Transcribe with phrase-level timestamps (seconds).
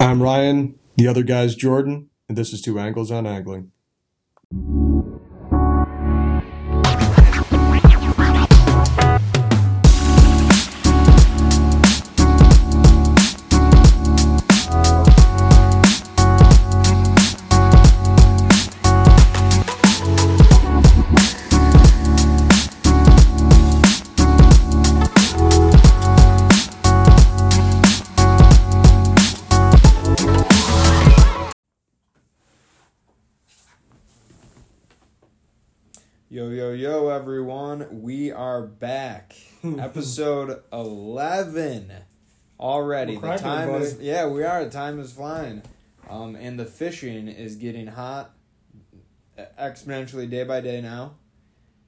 [0.00, 3.70] I'm Ryan, the other guy's Jordan, and this is Two Angles on Angling.
[37.10, 38.02] Yo, yo, everyone.
[38.02, 39.34] We are back.
[39.64, 41.92] Episode 11
[42.60, 43.16] already.
[43.16, 43.84] The time buddy.
[43.84, 44.64] is, yeah, we are.
[44.64, 45.62] The time is flying.
[46.08, 48.30] Um, and the fishing is getting hot
[49.58, 51.14] exponentially day by day now.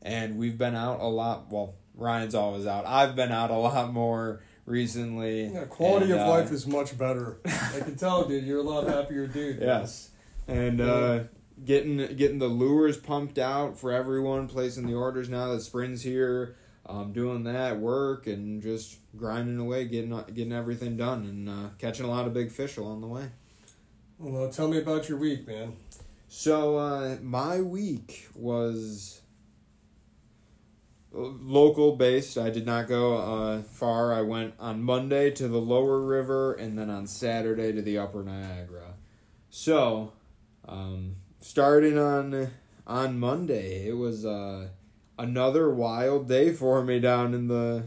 [0.02, 1.50] And we've been out a lot.
[1.50, 2.84] Well, Ryan's always out.
[2.84, 5.46] I've been out a lot more recently.
[5.46, 7.38] Yeah, quality And, of uh, life is much better.
[7.44, 8.44] I can tell, dude.
[8.44, 9.58] You're a lot happier, dude.
[9.62, 10.10] Yes,
[10.48, 11.20] and uh,
[11.64, 16.56] getting getting the lures pumped out for everyone, placing the orders now that spring's here.
[16.84, 22.04] Um, doing that work and just grinding away, getting getting everything done, and uh, catching
[22.04, 23.30] a lot of big fish along the way.
[24.18, 25.74] Well, tell me about your week, man.
[26.28, 29.22] So uh, my week was
[31.12, 32.38] local based.
[32.38, 34.12] I did not go uh, far.
[34.12, 38.22] I went on Monday to the lower river and then on Saturday to the upper
[38.22, 38.94] Niagara.
[39.50, 40.12] So,
[40.66, 42.50] um, starting on
[42.86, 44.68] on Monday, it was uh,
[45.18, 47.84] another wild day for me down in the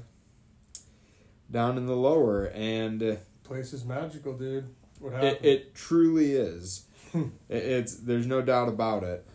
[1.52, 4.68] down in the lower and uh, Place is magical, dude.
[5.00, 5.46] What it, happened?
[5.46, 6.86] it truly is.
[7.14, 9.26] it, it's there's no doubt about it.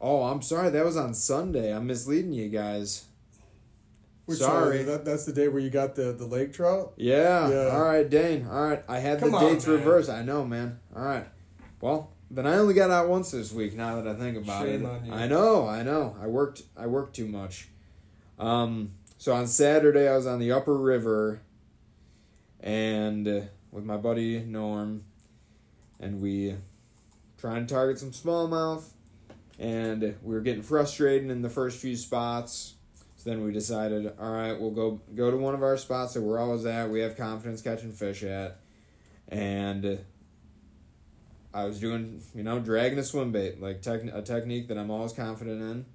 [0.00, 0.70] Oh, I'm sorry.
[0.70, 1.74] That was on Sunday.
[1.74, 3.04] I'm misleading you guys.
[4.26, 4.78] Which sorry.
[4.78, 4.86] one?
[4.86, 6.94] That, that's the day where you got the, the lake trout?
[6.96, 7.48] Yeah.
[7.48, 7.68] Yeah.
[7.68, 8.48] All right, Dane.
[8.50, 8.82] All right.
[8.88, 9.76] I had Come the on, dates man.
[9.76, 10.10] reversed.
[10.10, 10.80] I know, man.
[10.96, 11.26] All right.
[11.80, 13.74] Well, then I only got out once this week.
[13.74, 15.12] Now that I think about Shame it, on you.
[15.12, 15.68] I know.
[15.68, 16.16] I know.
[16.20, 16.62] I worked.
[16.76, 17.68] I worked too much.
[18.38, 18.92] Um.
[19.18, 21.42] So on Saturday, I was on the Upper River,
[22.60, 25.04] and uh, with my buddy Norm,
[26.00, 26.56] and we
[27.38, 28.84] trying to target some smallmouth,
[29.58, 32.74] and we were getting frustrated in the first few spots.
[33.16, 36.22] So then we decided, all right, we'll go go to one of our spots that
[36.22, 36.90] we're always at.
[36.90, 38.56] We have confidence catching fish at,
[39.28, 40.00] and
[41.54, 44.90] I was doing, you know, dragging a swim bait, like tech, a technique that I'm
[44.90, 45.86] always confident in,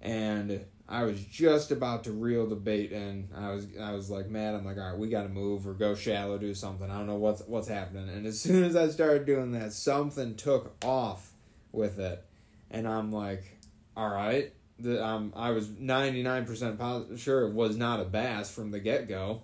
[0.00, 3.28] and I was just about to reel the bait in.
[3.36, 4.54] I was I was like mad.
[4.54, 6.90] I'm like, all right, we got to move or go shallow, do something.
[6.90, 8.08] I don't know what's what's happening.
[8.08, 11.30] And as soon as I started doing that, something took off
[11.72, 12.24] with it,
[12.70, 13.58] and I'm like,
[13.96, 14.52] all right.
[14.82, 19.10] The, um, I was 99% positive, sure it was not a bass from the get
[19.10, 19.42] go.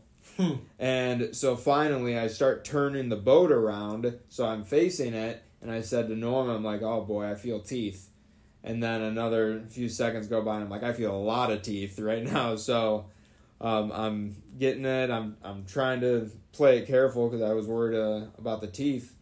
[0.79, 5.81] And so finally, I start turning the boat around, so I'm facing it, and I
[5.81, 8.11] said to Norm, I'm like, oh boy, I feel teeth.
[8.63, 11.63] And then another few seconds go by, and I'm like, I feel a lot of
[11.63, 12.57] teeth right now.
[12.57, 13.07] So
[13.61, 15.11] um, I'm getting it.
[15.11, 19.15] I'm I'm trying to play it careful because I was worried uh, about the teeth.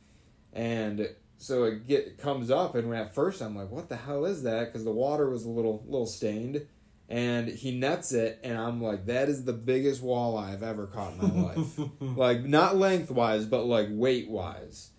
[0.53, 4.43] And so it get comes up, and at first I'm like, what the hell is
[4.45, 4.67] that?
[4.67, 6.67] Because the water was a little little stained.
[7.09, 11.13] And he nets it, and I'm like, that is the biggest walleye I've ever caught
[11.13, 11.79] in my life.
[12.01, 14.91] like not lengthwise, but like weight wise.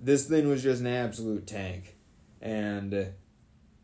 [0.00, 1.96] This thing was just an absolute tank,
[2.42, 3.12] and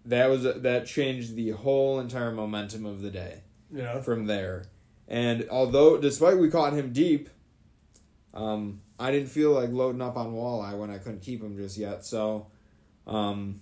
[0.05, 4.01] that was that changed the whole entire momentum of the day Yeah.
[4.03, 4.65] from there.
[5.07, 7.29] And although, despite we caught him deep,
[8.35, 11.77] um, I didn't feel like loading up on walleye when I couldn't keep him just
[11.79, 12.05] yet.
[12.05, 12.49] So,
[13.07, 13.61] um,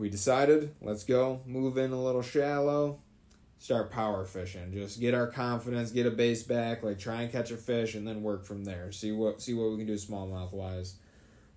[0.00, 3.00] we decided let's go move in a little shallow,
[3.58, 4.72] start power fishing.
[4.72, 8.08] Just get our confidence, get a base back, like try and catch a fish, and
[8.08, 8.90] then work from there.
[8.92, 10.96] See what see what we can do smallmouth wise.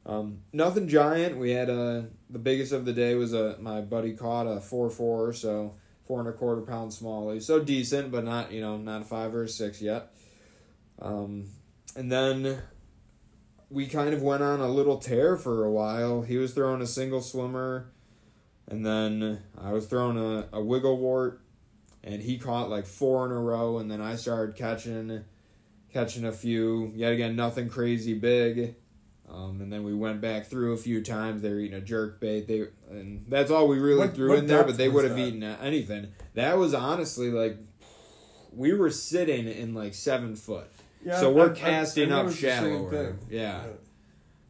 [0.06, 1.38] Um, nothing giant.
[1.38, 4.90] We had a the biggest of the day was a my buddy caught a four
[4.90, 5.76] four, so
[6.06, 7.42] four and a quarter pound smallie.
[7.42, 10.14] So decent, but not you know not a five or a six yet.
[11.02, 11.46] Um,
[11.96, 12.62] and then
[13.70, 16.24] we kind of went on a little tear for a while.
[16.24, 17.94] He was throwing a single swimmer,
[18.68, 21.42] and then I was throwing a, a wiggle wart,
[22.04, 25.24] and he caught like four in a row, and then I started catching
[25.92, 26.92] catching a few.
[26.96, 28.76] Yet again, nothing crazy big.
[29.30, 31.42] Um, and then we went back through a few times.
[31.42, 32.48] They were eating a jerk bait.
[32.48, 34.64] They and that's all we really What- threw what in there.
[34.64, 36.08] But they would have eaten anything.
[36.36, 37.58] That was honestly like
[38.52, 40.68] we were sitting in like seven foot.
[41.04, 42.90] Yeah, so we're I- casting I up noticed the shallower.
[42.92, 43.20] thing.
[43.30, 43.64] Yeah.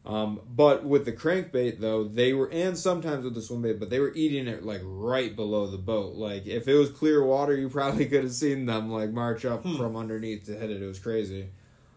[0.06, 3.88] Um, but with the crankbait though, they were and sometimes with the swim bait, but
[3.88, 6.14] they were eating it like right below the boat.
[6.14, 9.62] Like if it was clear water, you probably could have seen them like march up
[9.62, 9.76] Hmm.
[9.76, 10.82] from underneath to hit it.
[10.82, 11.48] It was crazy.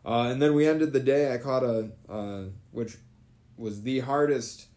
[0.05, 1.33] Uh, and then we ended the day.
[1.33, 2.95] I caught a, uh, which
[3.57, 4.67] was the hardest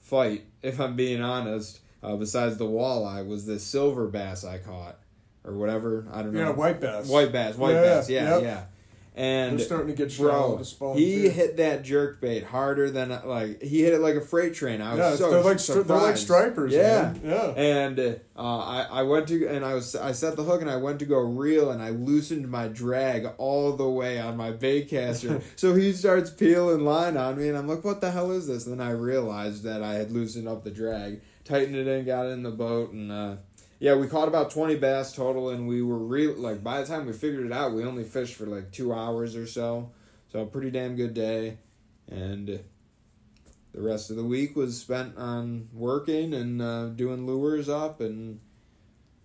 [0.00, 4.98] fight, if I'm being honest, uh, besides the walleye, was this silver bass I caught,
[5.44, 6.08] or whatever.
[6.12, 6.40] I don't know.
[6.40, 7.06] Yeah, white bass.
[7.08, 8.10] White bass, white Yeah, bass.
[8.10, 8.42] Yeah, yep.
[8.42, 8.64] yeah.
[9.16, 10.96] And They're starting to get bro, spawn.
[10.96, 11.28] he too.
[11.30, 14.80] hit that jerk bait harder than like he hit it like a freight train.
[14.80, 16.22] I was Yeah, so they're like stri- they're like surprised.
[16.22, 16.72] stripers.
[16.72, 17.12] Yeah.
[17.14, 17.20] man.
[17.24, 17.46] yeah.
[17.56, 20.76] And uh, I, I went to and I was I set the hook and I
[20.76, 24.88] went to go reel and I loosened my drag all the way on my bait
[24.88, 25.40] caster.
[25.56, 28.66] so he starts peeling line on me and I'm like, what the hell is this?
[28.66, 32.26] And then I realized that I had loosened up the drag, tightened it in, got
[32.26, 33.36] it in the boat, and uh,
[33.80, 37.06] yeah, we caught about twenty bass total, and we were real like by the time
[37.06, 39.90] we figured it out, we only fished for like two hours or so.
[40.28, 41.58] So a pretty damn good day,
[42.08, 42.60] and
[43.72, 48.38] the rest of the week was spent on working and uh, doing lures up and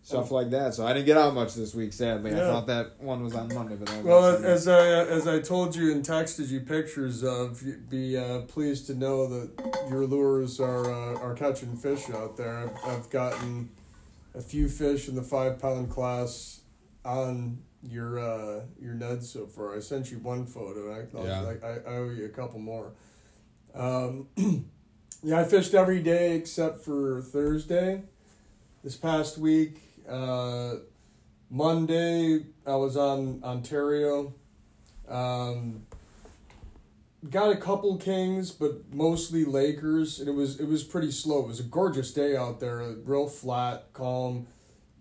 [0.04, 0.74] stuff like that.
[0.74, 2.31] So I didn't get out much this week, sadly.
[2.31, 5.42] I thought that one was on Monday, but that was Well, as I as I
[5.42, 10.06] told you and texted you pictures of, you'd be uh, pleased to know that your
[10.06, 12.57] lures are uh, are catching fish out there.
[12.57, 13.69] I've, I've gotten
[14.36, 16.62] a few fish in the five pound class
[17.04, 19.76] on your uh, your Ned so far.
[19.76, 20.92] I sent you one photo.
[20.92, 21.40] And I, I Yeah.
[21.42, 22.92] like, I, I owe you a couple more.
[23.74, 24.28] Um,
[25.24, 28.04] yeah, I fished every day except for Thursday.
[28.84, 30.76] This past week, uh,
[31.50, 34.34] Monday I was on Ontario.
[35.08, 35.86] Um,
[37.30, 41.39] got a couple kings, but mostly Lakers, and it was it was pretty slow.
[41.39, 44.48] It was a gorgeous day out there, real flat, calm,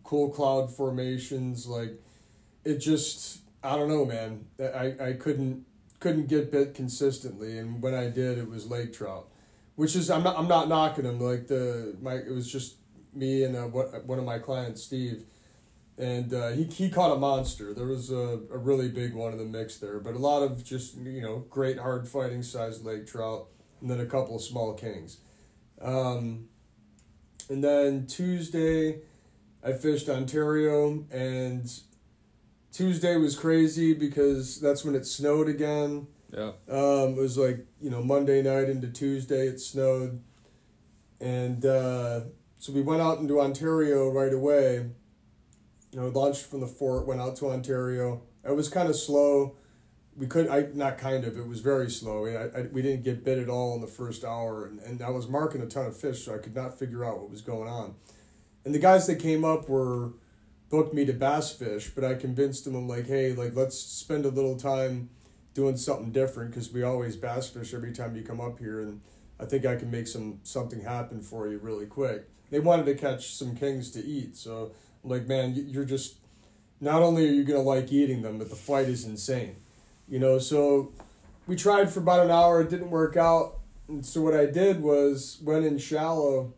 [0.03, 1.67] cool cloud formations.
[1.67, 2.01] Like
[2.65, 4.47] it just I don't know, man.
[4.61, 5.65] I I couldn't
[6.01, 9.29] couldn't get bit consistently, and when I did, it was lake trout,
[9.77, 11.21] which is I'm not I'm not knocking them.
[11.21, 12.77] Like the my it was just
[13.13, 15.25] me and uh, one of my clients, Steve
[15.97, 17.73] and uh, he he caught a monster.
[17.73, 20.65] There was a, a really big one in the mix there, but a lot of
[20.65, 23.49] just you know great hard fighting sized lake trout,
[23.81, 25.19] and then a couple of small kings.
[25.81, 26.49] Um,
[27.49, 29.01] and then Tuesday,
[29.63, 31.71] I fished Ontario, and
[32.73, 36.09] Tuesday was crazy because that's when it snowed again.
[36.33, 36.53] yeah.
[36.69, 40.21] Um, it was like you know Monday night into Tuesday it snowed,
[41.21, 42.23] and uh,
[42.59, 44.87] so we went out into Ontario right away.
[45.95, 48.23] You know, launched from the fort, went out to Ontario.
[48.45, 49.55] It was kind of slow.
[50.17, 51.39] We could, I not kind of.
[51.39, 52.27] It was very slow.
[52.27, 55.11] I, I, we didn't get bit at all in the first hour, and, and I
[55.11, 57.69] was marking a ton of fish, so I could not figure out what was going
[57.69, 57.95] on.
[58.65, 60.15] And the guys that came up were
[60.69, 62.75] booked me to bass fish, but I convinced them.
[62.75, 65.11] I'm like, hey, like let's spend a little time
[65.55, 69.01] doing something different because we always bass fish every time you come up here, and
[69.39, 72.29] I think I can make some something happen for you really quick.
[72.51, 74.73] They wanted to catch some kings to eat, so
[75.05, 76.17] like, man, you- you're just
[76.81, 79.57] not only are you gonna like eating them, but the fight is insane,
[80.09, 80.39] you know.
[80.39, 80.93] So
[81.47, 83.59] we tried for about an hour, it didn't work out,
[83.89, 86.53] and so what I did was went in shallow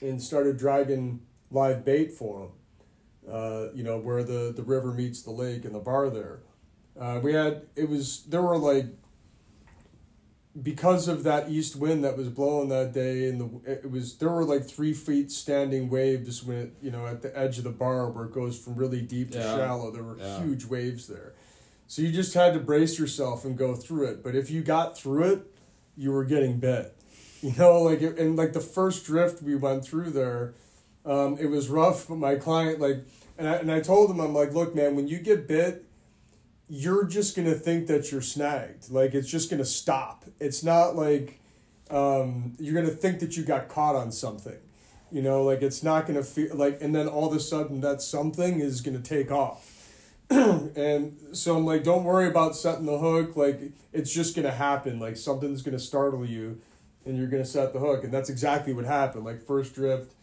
[0.00, 1.20] and started dragging
[1.50, 2.48] live bait for them.
[3.32, 6.40] Uh, you know where the the river meets the lake and the bar there.
[6.98, 8.86] Uh, we had it was there were like
[10.62, 14.30] because of that east wind that was blowing that day and the it was there
[14.30, 17.70] were like three feet standing waves when it you know at the edge of the
[17.70, 19.56] bar where it goes from really deep to Yeah.
[19.56, 20.38] shallow there were Yeah.
[20.44, 21.32] huge waves there
[21.88, 24.96] so you just had to brace yourself and go through it but if you got
[24.96, 25.40] through it
[25.96, 26.94] you were getting bit
[27.42, 30.54] you know like it, and like the first drift we went through there
[31.04, 33.04] um, it was rough but my client like
[33.36, 35.83] and I, and I told him i'm like look man when you get bit
[36.68, 38.90] you're just gonna think that you're snagged.
[38.90, 40.24] Like it's just gonna stop.
[40.40, 41.40] It's not like
[41.90, 44.56] um, you're gonna think that you got caught on something.
[45.12, 48.02] You know, like it's not gonna feel like, and then all of a sudden that
[48.02, 49.70] something is gonna take off.
[50.30, 53.36] and so I'm like, don't worry about setting the hook.
[53.36, 53.60] Like
[53.92, 54.98] it's just gonna happen.
[54.98, 56.60] Like something's gonna startle you,
[57.04, 58.04] and you're gonna set the hook.
[58.04, 59.24] And that's exactly what happened.
[59.24, 60.14] Like first drift,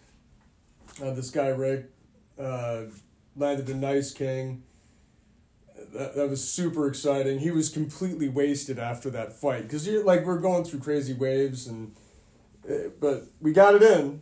[1.02, 1.92] uh, this guy Rick
[2.40, 2.86] uh,
[3.36, 4.64] landed a nice king
[5.94, 7.40] that, that was super exciting.
[7.40, 11.68] He was completely wasted after that fight because you're like we're going through crazy waves
[11.68, 11.96] and,
[12.70, 14.22] uh, but we got it in,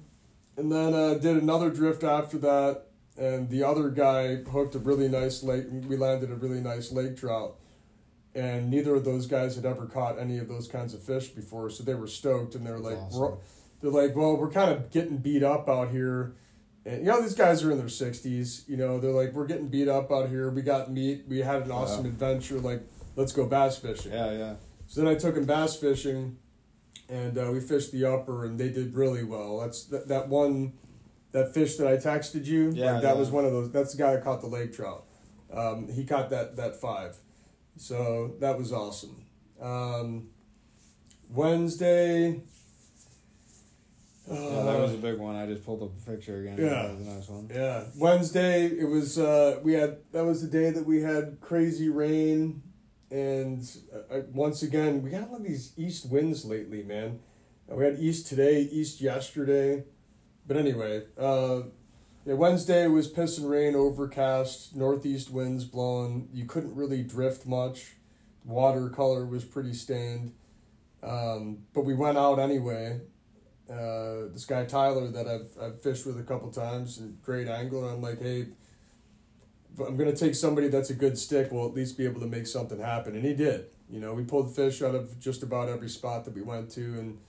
[0.58, 2.84] and then uh, did another drift after that,
[3.18, 5.66] and the other guy hooked a really nice lake.
[5.88, 7.56] We landed a really nice lake trout,
[8.36, 11.70] and neither of those guys had ever caught any of those kinds of fish before,
[11.70, 13.38] so they were stoked and they're like, awesome.
[13.82, 16.36] they're like, well, we're kind of getting beat up out here.
[16.86, 18.64] And you know these guys are in their sixties.
[18.68, 20.50] You know they're like we're getting beat up out here.
[20.50, 21.26] We got meat.
[21.28, 22.60] We had an awesome adventure.
[22.60, 22.82] Like
[23.16, 24.12] let's go bass fishing.
[24.12, 24.56] Yeah, yeah.
[24.88, 26.38] So then I took them bass fishing,
[27.10, 29.60] and uh, we fished the upper, and they did really well.
[29.60, 30.74] That's that, that one,
[31.32, 32.72] that fish that I texted you.
[32.74, 33.20] Yeah, like, that yeah.
[33.20, 33.72] was one of those.
[33.72, 35.06] That's the guy that caught the lake trout.
[35.54, 37.18] Um, he caught that that five.
[37.76, 39.26] So that was awesome.
[39.62, 40.30] Um,
[41.30, 42.42] Wednesday.
[44.30, 45.36] Yeah, that was uh, a big one.
[45.36, 46.58] I just pulled up a picture again.
[46.60, 46.84] Yeah.
[46.84, 47.50] That was a nice one.
[47.54, 49.18] Yeah, Wednesday it was.
[49.18, 52.62] Uh, we had that was the day that we had crazy rain,
[53.10, 57.20] and uh, uh, once again we got a lot of these east winds lately, man.
[57.72, 59.84] Uh, we had east today, east yesterday,
[60.46, 61.62] but anyway, uh,
[62.26, 66.30] yeah, Wednesday was piss and rain, overcast, northeast winds blowing.
[66.32, 67.96] You couldn't really drift much.
[68.46, 70.34] Watercolor was pretty stained,
[71.02, 73.02] um, but we went out anyway
[73.70, 77.90] uh, this guy Tyler that I've I've fished with a couple times and great angler.
[77.90, 78.48] I'm like, hey,
[79.80, 81.52] I'm gonna take somebody that's a good stick.
[81.52, 83.68] We'll at least be able to make something happen, and he did.
[83.90, 86.82] You know, we pulled fish out of just about every spot that we went to,
[86.82, 87.20] and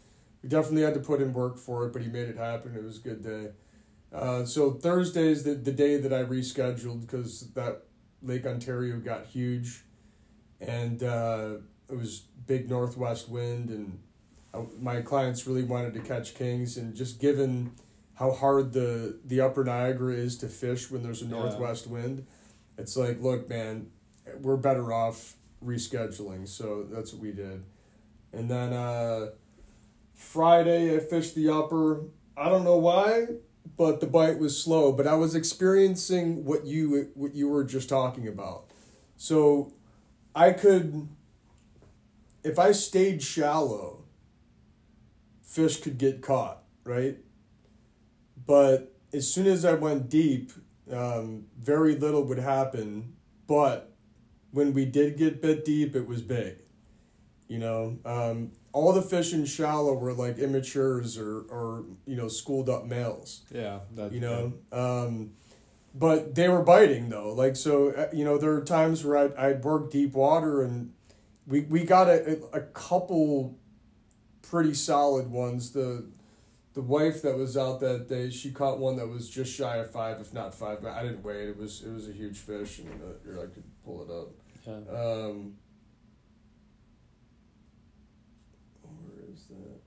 [0.43, 2.75] we definitely had to put in work for it, but he made it happen.
[2.75, 3.51] It was a good day.
[4.13, 7.83] Uh, so Thursday is the, the day that I rescheduled because that
[8.23, 9.85] Lake Ontario got huge,
[10.61, 11.53] and uh,
[11.89, 14.01] it was big northwest wind and
[14.81, 17.73] my clients really wanted to catch kings and just given
[18.15, 21.31] how hard the the upper niagara is to fish when there's a Yeah.
[21.39, 22.27] northwest wind
[22.77, 23.91] it's like look man
[24.43, 26.47] we're better off rescheduling.
[26.49, 27.65] So that's what we did.
[28.33, 29.31] And then uh
[30.15, 32.03] friday i fished the upper.
[32.37, 33.27] I don't know why
[33.77, 37.89] but the bite was slow but i was experiencing what you what you were just
[37.89, 38.71] talking about.
[39.17, 39.73] So
[40.35, 41.09] i could
[42.43, 44.00] if i stayed shallow
[45.51, 47.19] fish could get caught, right?
[48.47, 50.53] But as soon as I went deep,
[50.91, 53.15] um, very little would happen.
[53.49, 53.93] But
[54.53, 56.59] when we did get bit deep, it was big.
[57.49, 62.29] You know, um, all the fish in shallow were like immatures or, or you know,
[62.29, 63.81] schooled up males Yeah.
[63.97, 65.33] That, you know um,
[65.93, 69.35] but they were biting though like so uh, you know there are times where I'd,
[69.35, 70.93] I'd work deep water and
[71.49, 73.59] we, we got a, a couple
[74.43, 76.05] pretty solid ones the
[76.75, 79.91] the wife that was out that day she caught one that was just shy of
[79.91, 82.39] five if not five But i didn't weigh it it was it was a huge
[82.39, 84.29] fish and uh, i could pull it up
[84.67, 84.75] Yeah.
[84.99, 85.55] um,
[88.83, 89.81] where is that?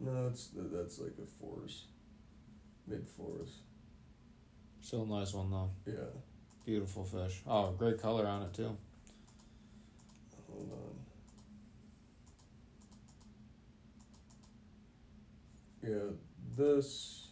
[0.00, 1.84] No, it's that's like a force,
[2.88, 3.60] mid force.
[4.80, 5.70] Still a nice one though.
[5.86, 6.10] Yeah,
[6.66, 7.40] Beautiful fish.
[7.46, 8.76] Oh, great color on it too.
[10.50, 10.96] hold on.
[15.82, 15.98] Yeah,
[16.56, 17.28] this.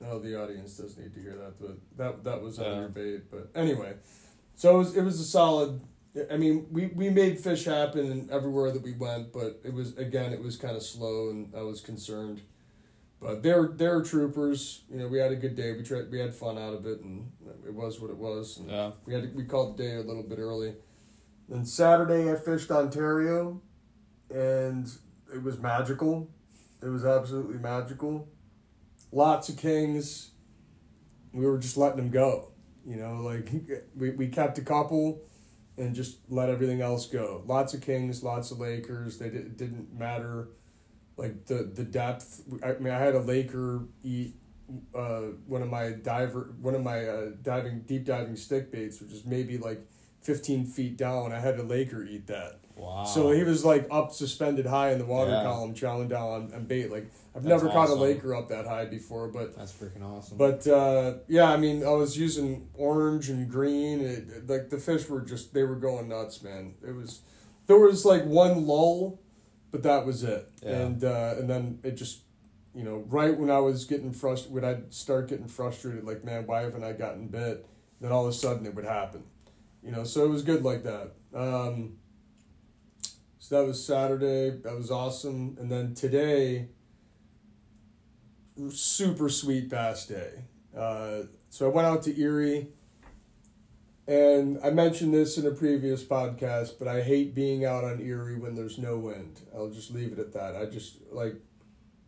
[0.00, 2.80] No, the audience does need to hear that, but that that was on Yeah.
[2.80, 3.30] your bait.
[3.30, 3.94] But anyway,
[4.54, 5.80] so it was, it was a solid.
[6.30, 10.32] I mean, we, we made fish happen everywhere that we went, but it was again
[10.32, 12.42] it was kind of slow, and I was concerned.
[13.20, 14.82] But they're they're troopers.
[14.90, 15.72] You know, we had a good day.
[15.72, 17.30] We tried we had fun out of it, and
[17.66, 18.58] it was what it was.
[18.58, 18.90] And Yeah.
[19.06, 20.74] we had to, we called the day a little bit early.
[21.48, 23.60] Then Saturday I fished Ontario,
[24.30, 24.86] and
[25.32, 26.28] it was magical.
[26.86, 28.28] It was absolutely magical.
[29.10, 30.30] Lots of kings.
[31.32, 32.52] We were just letting them go.
[32.86, 33.50] You know, like
[33.96, 35.22] we, we kept a couple
[35.76, 37.42] and just let everything else go.
[37.44, 39.18] Lots of kings, lots of Lakers.
[39.18, 40.50] They did, didn't matter
[41.16, 42.42] like the the depth.
[42.62, 44.36] I mean, I had a Laker eat
[44.94, 49.10] uh, one of my diver one of my uh, diving deep diving stick baits, which
[49.10, 49.80] is maybe like
[50.22, 51.32] fifteen feet down.
[51.32, 52.60] I had a Laker eat that.
[52.76, 53.04] Wow.
[53.04, 55.42] So he was like up suspended high in the water Yeah.
[55.44, 56.90] column, chowing down on, on bait.
[56.90, 57.94] Like I've That's never caught a.
[57.94, 60.36] Laker up that high before, but That's freaking awesome.
[60.36, 64.00] but uh, yeah, I mean, I was using orange and green.
[64.00, 66.74] It, it- like the fish were just they were going nuts, man.
[66.86, 67.20] It was
[67.66, 69.20] there was like one lull,
[69.70, 70.46] but that was it.
[70.62, 70.70] Yeah.
[70.80, 72.20] And uh, and then it just
[72.74, 76.46] you know right when I was getting frustrated, when I'd start getting frustrated, like man,
[76.46, 77.64] why haven't I gotten bit?
[78.02, 79.22] Then all of a sudden it would happen,
[79.82, 80.04] you know.
[80.04, 81.12] So it was good like that.
[81.34, 81.96] Um,
[83.46, 84.50] so that was Saturday.
[84.64, 85.56] That was awesome.
[85.60, 86.66] And then today
[88.70, 90.42] super sweet bass day.
[90.76, 92.66] Uh, so I went out to Erie,
[94.08, 98.36] and I mentioned this in a previous podcast, but I hate being out on Erie
[98.36, 99.42] when there's no wind.
[99.54, 100.56] I'll just leave it at that.
[100.56, 101.36] I just like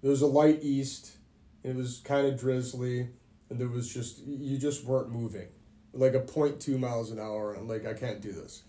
[0.03, 1.19] there was a light east.
[1.63, 3.11] It was kind of drizzly,
[3.49, 5.47] and there was just you just weren't moving,
[5.93, 7.55] like a point two miles an hour.
[7.55, 8.65] I'm like I can't do this,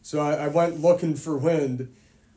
[0.00, 1.94] so I, I went looking for wind,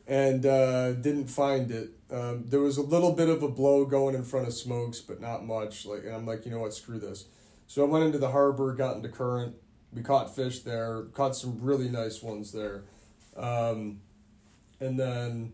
[0.08, 1.90] and uh, didn't find it.
[2.10, 5.20] Um, there was a little bit of a blow going in front of smokes, but
[5.20, 5.84] not much.
[5.84, 7.26] Like, and I'm like, you know what, screw this.
[7.66, 9.54] So I went into the harbor, got into current.
[9.92, 12.82] We caught fish there, caught some really nice ones there,
[13.36, 14.00] um,
[14.80, 15.52] and then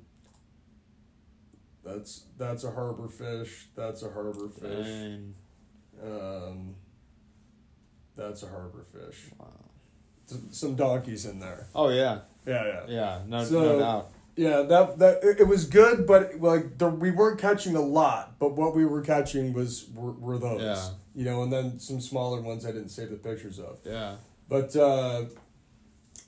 [1.84, 3.66] that's that's a harbor fish.
[3.76, 5.18] That's a harbor fish.
[6.04, 6.74] Um,
[8.16, 9.26] that's a harbor fish.
[9.38, 9.46] Wow.
[10.50, 11.66] some donkeys in there.
[11.74, 12.82] Oh yeah, Yeah, yeah.
[12.88, 14.10] yeah, no, So- no doubt.
[14.36, 18.38] Yeah, that that it, was good, but like the, we weren't catching a lot.
[18.40, 20.88] But what we were catching was were, were those, Yeah.
[21.14, 23.78] you know, and then some smaller ones I didn't save the pictures of.
[23.84, 24.16] Yeah,
[24.48, 25.26] But uh,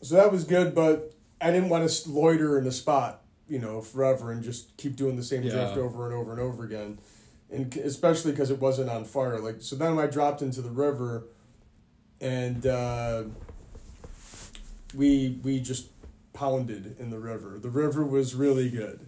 [0.02, 3.80] so that was good, but I didn't want to loiter in a spot, you know,
[3.80, 5.52] forever and just keep doing the same Yeah.
[5.52, 6.98] drift over and over and over again,
[7.50, 9.40] and especially because it wasn't on fire.
[9.40, 11.24] Like so, then I dropped into the river,
[12.20, 13.24] and uh,
[14.94, 15.88] we we just
[16.36, 17.58] pounded in the river.
[17.60, 19.06] The river was really good.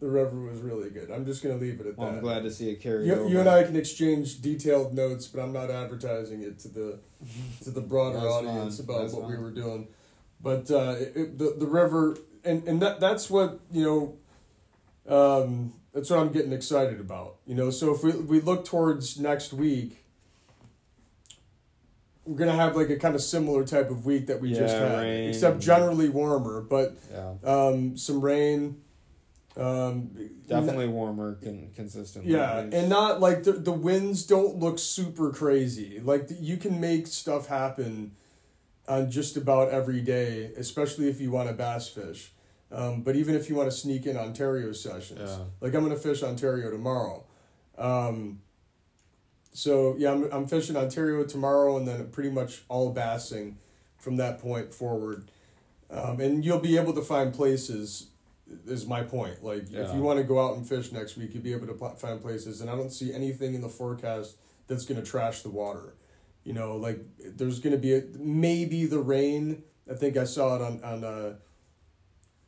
[0.00, 1.10] The river was really good.
[1.12, 2.16] I'm just gonna leave it at well, that.
[2.16, 3.28] I'm glad to see it carry You, over.
[3.28, 6.98] you and I can exchange detailed notes, but I'm not advertising it to the
[7.62, 8.84] to the broader audience fine.
[8.86, 9.86] about That's what we were doing.
[10.40, 14.16] But uh, it- the the river and and that that's what you know.
[15.08, 17.36] Um, that's what I'm getting excited about.
[17.46, 20.01] You know, so if we we look towards next week,
[22.24, 24.98] we're gonna have like a kind of similar type of week that we just had,
[24.98, 25.28] rain.
[25.30, 28.80] except generally warmer, but yeah, um, some rain.
[29.54, 30.10] Um,
[30.48, 32.32] definitely warmer con- consistently.
[32.32, 36.00] yeah, and not like the the winds don't look super crazy.
[36.00, 38.12] Like you can make stuff happen
[38.88, 42.32] on just about every day, especially if you want to bass fish.
[42.70, 45.44] Um, but even if you want to sneak in Ontario sessions, Yeah.
[45.60, 47.24] like I'm gonna fish Ontario tomorrow.
[47.76, 48.40] Um,
[49.52, 53.56] so yeah, I'm I'm fishing Ontario tomorrow, and then pretty much all bassing
[53.98, 55.30] from that point forward.
[55.90, 58.08] Um, and you'll be able to find places.
[58.66, 59.42] Is my point.
[59.42, 61.96] Like if you want to go out and fish next week, you'll be able to
[61.96, 62.60] find places.
[62.60, 65.94] And I don't see anything in the forecast that's gonna trash the water.
[66.44, 69.62] You know, like there's gonna be a, maybe the rain.
[69.90, 71.34] I think I saw it on on uh,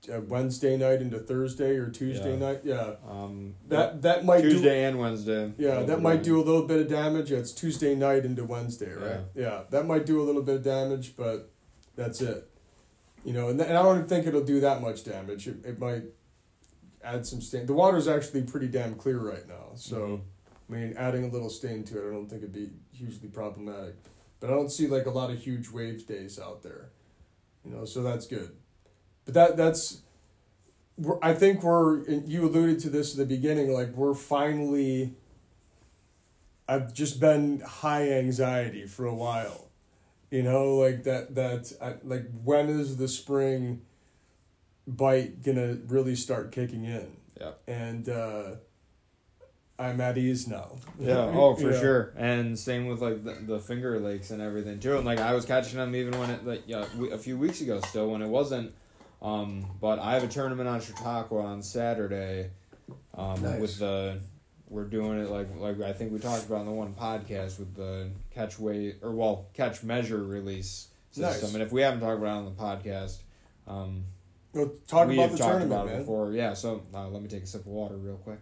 [0.08, 2.38] Wednesday night into Thursday or Tuesday Yeah.
[2.38, 2.60] night.
[2.64, 4.50] Yeah, um, that that might do.
[4.50, 5.52] Tuesday and Wednesday.
[5.58, 7.30] Yeah, that might do a little bit of damage.
[7.30, 9.20] Yeah, it's Tuesday night into Wednesday, right?
[9.34, 9.64] Yeah.
[9.70, 11.50] that might do a little bit of damage, but
[11.96, 12.48] that's it.
[13.24, 15.48] You know, and, th- and I don't think it'll do that much damage.
[15.48, 16.02] It, it might
[17.02, 17.66] add some stain.
[17.66, 20.20] The water's actually pretty damn clear right now, so Mhm.
[20.68, 23.94] I mean, adding a little stain to it, I don't think it'd be hugely problematic.
[24.40, 26.90] But I don't see like a lot of huge wave days out there,
[27.64, 28.50] you know, so that's good.
[29.24, 30.00] But that that's,
[30.98, 32.02] we're, I think we're.
[32.08, 35.14] You alluded to this at the beginning, like we're finally.
[36.68, 39.68] I've just been high anxiety for a while,
[40.30, 41.34] you know, like that.
[41.34, 43.82] That I, like when is the spring
[44.86, 47.16] bite gonna really start kicking in?
[47.40, 47.50] Yeah.
[47.66, 48.50] And uh,
[49.78, 50.76] I'm at ease now.
[50.98, 51.16] Yeah.
[51.34, 51.80] Oh, for Yeah.
[51.80, 52.12] sure.
[52.16, 54.96] And same with like the, the Finger Lakes and everything too.
[54.96, 57.60] And like I was catching them even when it like yeah we- a few weeks
[57.60, 58.72] ago still when it wasn't.
[59.24, 62.50] Um, but I have a tournament on Chautauqua on Saturday.
[63.14, 63.60] Um, Nice.
[63.60, 64.18] with the
[64.68, 67.74] we're doing it like like I think we talked about in the one podcast with
[67.74, 71.40] the catch weight or well catch measure release system.
[71.42, 71.54] Nice.
[71.54, 72.50] And if we haven't talked about it on the
[72.90, 73.18] podcast,
[73.66, 74.04] um,
[74.52, 75.94] Well, talk we about the talked tournament, about man.
[75.94, 76.32] it before.
[76.32, 76.52] Yeah.
[76.54, 78.40] So uh, let me take a sip of water real quick.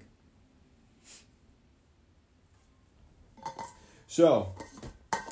[4.06, 4.52] So,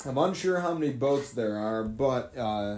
[0.05, 2.77] I'm unsure how many boats there are, but uh,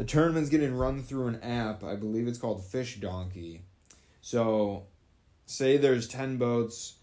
[0.00, 1.84] the tournament's getting run through an app.
[1.84, 3.60] I believe it's called Fish Donkey.
[4.22, 4.84] So,
[5.44, 6.94] say there's 10 boats.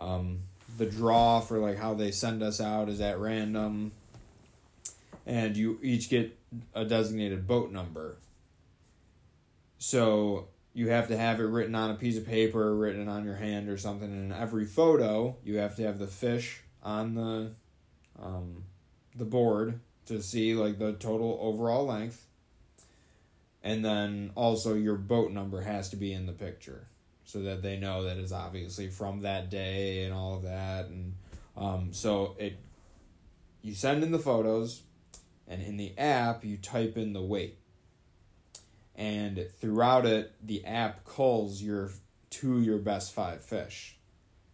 [0.00, 0.44] Um,
[0.78, 3.92] the draw for like how they send us out is at random.
[5.26, 6.38] And you each get
[6.72, 8.16] a designated boat number.
[9.76, 13.36] So you have to have it written on a piece of paper, written on your
[13.36, 14.10] hand or something.
[14.10, 17.50] And in every photo, you have to have the fish on the
[18.18, 18.64] um,
[19.14, 22.24] the board to see like the total overall length.
[23.68, 26.86] And then also your boat number has to be in the picture
[27.24, 30.86] so that they know that it's obviously from that day and all of that.
[30.86, 31.12] And
[31.54, 32.56] um, so it
[33.60, 34.80] you send in the photos,
[35.46, 37.58] and in the app you type in the weight.
[38.96, 41.90] And throughout it the app culls your
[42.30, 43.98] to your best five fish.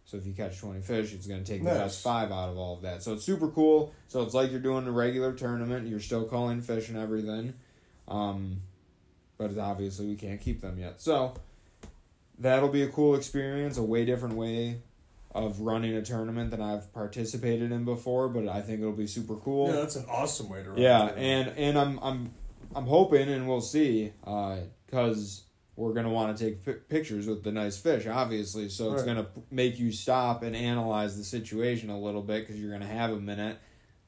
[0.03, 2.57] So if you catch 20 fish it's going to take the best five out of
[2.57, 3.01] all of that.
[3.01, 3.93] So it's super cool.
[4.09, 5.87] So it's like you're doing a regular tournament.
[5.87, 7.53] You're still calling fish and everything.
[8.09, 8.59] Um,
[9.37, 11.33] but obviously we can't keep them yet so
[12.39, 14.79] that'll be a cool experience a way different way
[15.33, 19.35] of running a tournament than i've participated in before but i think it'll be super
[19.35, 20.79] cool Yeah, that's an awesome way to run.
[20.79, 22.31] yeah, and and I'm I'm
[22.75, 25.43] I'm hoping, and we'll see, uh, because
[25.77, 28.67] we're gonna want to take pi pictures with the nice fish, obviously.
[28.69, 29.07] So it's Right.
[29.07, 32.87] gonna p- make you stop and analyze the situation a little bit, because you're gonna
[32.87, 33.57] have a minute,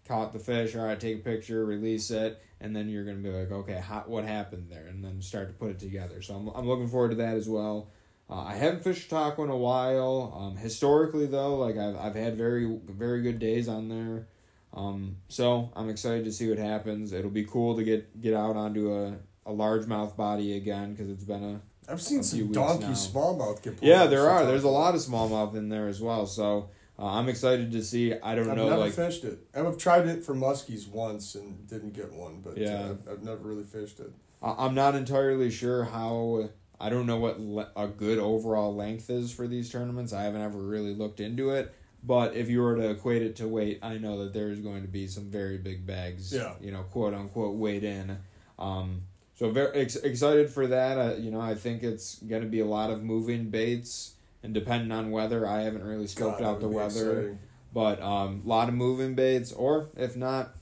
[0.06, 3.30] caught the fish, all right, take a picture, release it, and then you're gonna be
[3.30, 6.22] like, okay, how, what happened there, and then start to put it together.
[6.22, 7.90] So I'm I'm looking forward to that as well.
[8.30, 10.34] Uh, I haven't fished Chautauqua in a while.
[10.38, 14.28] Um, historically, though, like I've I've had very very good days on there.
[14.74, 17.14] Um, so I'm excited to see what happens.
[17.14, 21.24] It'll be cool to get get out onto a, a largemouth body again because it's
[21.24, 22.92] been a I've seen a few some donkey now.
[22.92, 26.26] smallmouth get pulled yeah there are there's a lot of smallmouth in there as well.
[26.26, 28.14] So uh, I'm excited to see.
[28.14, 28.52] I don't know.
[28.54, 29.40] I've never like fished it.
[29.56, 32.74] I've tried it for muskies once and didn't get one, but Yeah.
[32.76, 34.12] uh, I've, I've never really fished it.
[34.42, 36.50] I- I'm not entirely sure how.
[36.80, 40.14] I don't know what le- a good overall length is for these tournaments.
[40.14, 41.74] I haven't ever really looked into it.
[42.04, 44.88] But if you were to equate it to weight, I know that there's going to
[44.88, 46.32] be some very big bags.
[46.32, 46.54] Yeah.
[46.62, 48.16] You know, quote unquote, weighed in.
[48.60, 49.02] Um,
[49.34, 50.98] so very ex- excited for that.
[51.00, 54.54] Uh, you know, I think it's going to be a lot of moving baits, and
[54.54, 57.12] depending on weather, I haven't really scoped God, out the weather.
[57.20, 57.40] exciting.
[57.74, 60.56] But um, a lot of moving baits, or if not,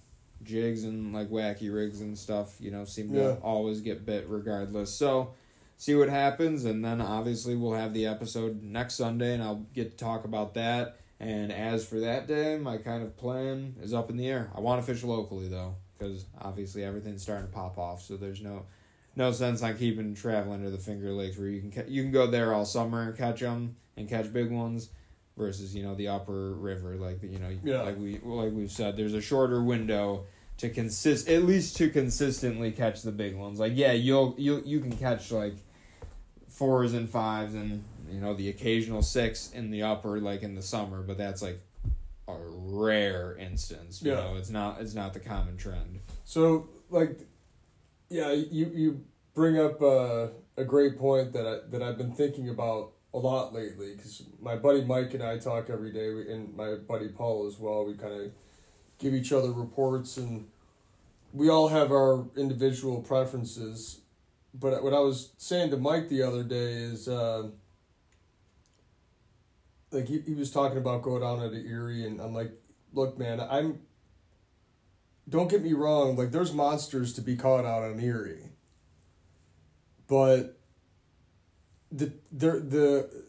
[0.44, 2.56] jigs and like wacky rigs and stuff.
[2.60, 3.36] You know, seem to Yeah.
[3.42, 4.92] always get bit regardless.
[4.94, 5.34] So
[5.78, 9.92] see what happens, and then obviously we'll have the episode next Sunday, and I'll get
[9.92, 10.98] to talk about that.
[11.20, 14.52] And as for that day, my kind of plan is up in the air.
[14.54, 18.02] I want to fish locally though, because obviously everything's starting to pop off.
[18.02, 18.66] So there's no
[19.16, 22.12] no sense on keeping traveling to the Finger Lakes where you can ca- you can
[22.12, 24.90] go there all summer and catch them and catch big ones
[25.38, 27.82] versus you know the upper river like you know Yeah.
[27.82, 30.26] like we like we've said there's a shorter window
[30.58, 34.80] to consist at least to consistently catch the big ones like yeah you'll you you
[34.80, 35.56] can catch like
[36.48, 40.62] fours and fives and you know the occasional six in the upper like in the
[40.62, 41.60] summer but that's like
[42.28, 44.18] a rare instance you Yeah.
[44.22, 47.20] know it's not it's not the common trend So, like,
[48.10, 52.50] yeah, you you bring up uh, a great point that I that I've been thinking
[52.50, 56.76] about a lot lately because my buddy Mike and I talk every day, and my
[56.76, 57.86] buddy Paul as well.
[57.86, 58.32] We kind of
[59.00, 60.48] give each other reports, and
[61.34, 64.02] we all have our individual preferences.
[64.54, 67.50] But what I was saying to Mike the other day is, uh,
[69.92, 72.52] like he, he was talking about going down to the Erie, and I'm like,
[72.94, 73.80] look, man, I'm
[75.28, 78.50] don't get me wrong, like there's monsters to be caught out on Erie.
[80.08, 80.58] But
[81.92, 83.24] the the the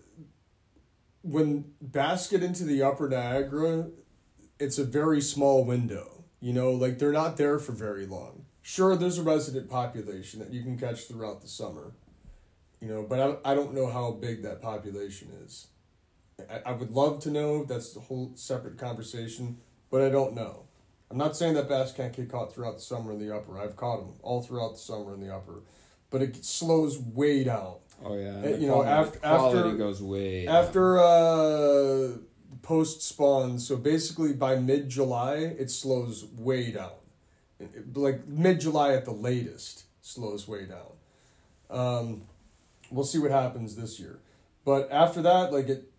[1.22, 3.88] when bass get into the upper Niagara,
[4.58, 6.24] it's a very small window.
[6.40, 8.44] You know, like they're not there for very long.
[8.62, 11.92] Sure, there's a resident population that you can catch throughout the summer.
[12.80, 15.68] You know, but I, I don't know how big that population is.
[16.50, 17.64] I, I would love to know.
[17.64, 19.58] That's a whole separate conversation,
[19.90, 20.65] but I don't know.
[21.10, 23.58] I'm not saying that bass can't get caught throughout the summer in the upper.
[23.58, 25.62] I've caught them all throughout the summer in the upper,
[26.10, 30.98] but it slows way down oh yeah Uh, you know, after- after- goes way after
[30.98, 32.08] uh,
[32.62, 33.58] post spawn.
[33.58, 36.92] So basically, by mid July, it slows way down.
[37.60, 40.92] It- Like mid July at the latest, slows way down.
[41.70, 42.22] Um,
[42.90, 44.18] we'll see what happens this year,
[44.64, 45.90] but after that, like it,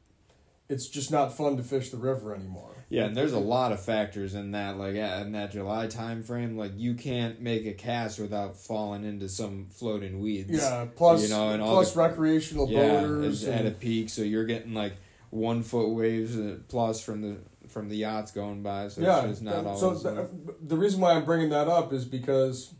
[0.69, 2.76] it's just not fun to fish the river anymore.
[2.89, 6.57] Yeah, and there's a lot of factors in that, like in that July time frame.
[6.57, 10.49] Like you can't make a cast without falling into some floating weeds.
[10.51, 13.43] Yeah, plus You know, and all plus the- recreational yeah, boaters.
[13.45, 14.93] at a peak, so you're getting like
[15.31, 18.87] one foot waves uh, plus from the from the yachts going by.
[18.87, 20.01] So yeah, it's not always.
[20.01, 20.27] so th-
[20.61, 22.73] the reason why I'm bringing that up is because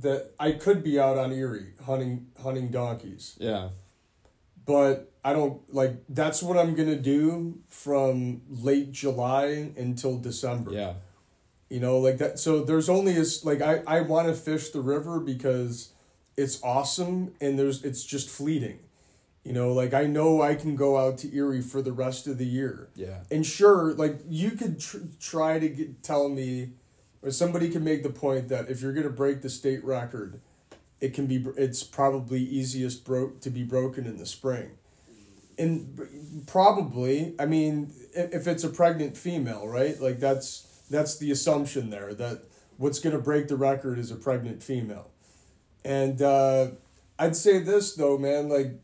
[0.00, 3.68] that I could be out on Erie hunting hunting donkeys, yeah,
[4.64, 5.94] but I don't like.
[6.08, 10.72] That's what I'm gonna do from late July until December.
[10.72, 10.94] yeah,
[11.68, 12.38] You know, like that.
[12.38, 15.92] So there's only as like I I want to fish the river because
[16.36, 18.78] it's awesome and there's it's just fleeting.
[19.44, 22.38] You know, like I know I can go out to Erie for the rest of
[22.38, 22.88] the year.
[22.94, 26.70] yeah, And sure, like you could tr- try to get, tell me,
[27.22, 30.40] or somebody can make the point that if you're gonna break the state record,
[31.00, 34.70] it can be it's probably easiest broke to be broken in the spring.
[35.58, 40.00] And probably, I mean, if, it's a pregnant female, right?
[40.00, 42.44] Like that's that's the assumption there that
[42.76, 45.10] what's gonna break the record is a pregnant female.
[45.84, 46.68] And uh,
[47.18, 48.80] I'd say this though, man, like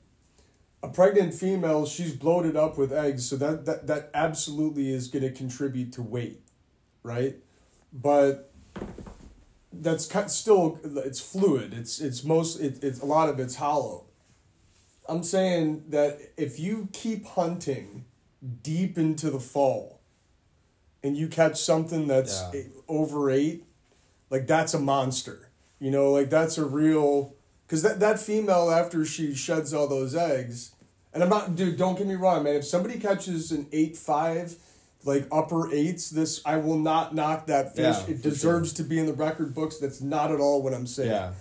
[0.84, 5.22] a pregnant female, she's bloated up with eggs, so that that, that absolutely is going
[5.22, 6.42] to contribute to weight,
[7.02, 7.36] right?
[7.92, 8.52] But
[9.72, 11.72] that's still it's fluid.
[11.72, 14.04] It's it's most it, it's a lot of it's hollow.
[15.08, 18.04] I'm saying that if you keep hunting
[18.62, 20.00] deep into the fall,
[21.02, 22.50] and you catch something that's Yeah.
[22.60, 23.64] eight- over eight,
[24.30, 25.50] like that's a monster.
[25.78, 27.34] You know, like that's a real
[27.66, 30.70] because that that female after she sheds all those eggs,
[31.12, 31.76] and I'm not, dude.
[31.76, 32.54] Don't get me wrong, man.
[32.54, 34.56] If somebody catches an eight five,
[35.04, 37.96] like upper eights, this I will not knock that fish.
[38.08, 39.76] Yeah, it deserves to be in the record books.
[39.76, 41.10] That's not at all what I'm saying.
[41.10, 41.32] yeah.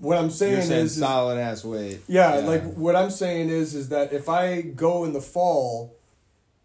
[0.00, 2.00] What I'm saying, saying is, is solid ass weight.
[2.08, 5.96] yeah, like what I'm saying is is that if I go in the fall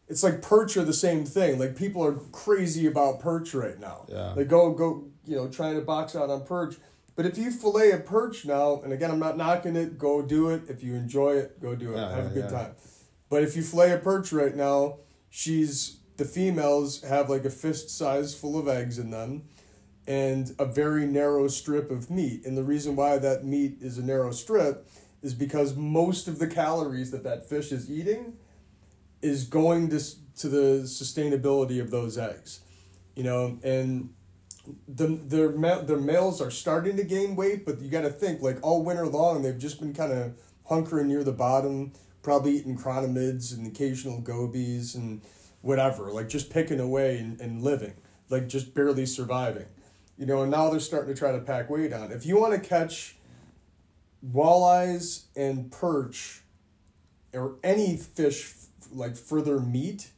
[0.08, 1.60] it's like perch are the same thing.
[1.60, 4.06] Like people are crazy about perch right now.
[4.08, 4.34] Yeah.
[4.36, 6.76] They go go you know trying to box out on perch.
[7.16, 10.50] But if you fillet a perch now, and again I'm not knocking it, go do
[10.50, 10.64] it.
[10.70, 11.98] If you enjoy it, go do it.
[11.98, 12.58] Yeah, Have a good yeah.
[12.58, 12.72] time.
[13.30, 14.98] But if you fillet a perch right now,
[15.30, 19.44] she's the females have like a fist size full of eggs in them
[20.08, 22.46] and a very narrow strip of meat.
[22.46, 24.88] And the reason why that meat is a narrow strip
[25.22, 28.38] is because most of the calories that that fish is eating
[29.22, 30.00] is going to,
[30.38, 32.62] to the sustainability of those eggs.
[33.16, 34.14] You know, and
[34.88, 35.50] the their
[35.84, 39.08] their males are starting to gain weight, but you got to think like all winter
[39.08, 40.34] long they've just been kind of
[40.70, 45.22] hunkering near the bottom, probably eating chironomids and occasional gobies and
[45.62, 47.94] whatever, like just picking away and, and living,
[48.30, 49.66] like just barely surviving.
[50.18, 52.12] You know, and now they're starting to try to pack weight on.
[52.12, 53.18] If you want to catch
[54.34, 56.42] walleyes and perch
[57.34, 58.54] or any fish
[58.92, 60.12] like further meat,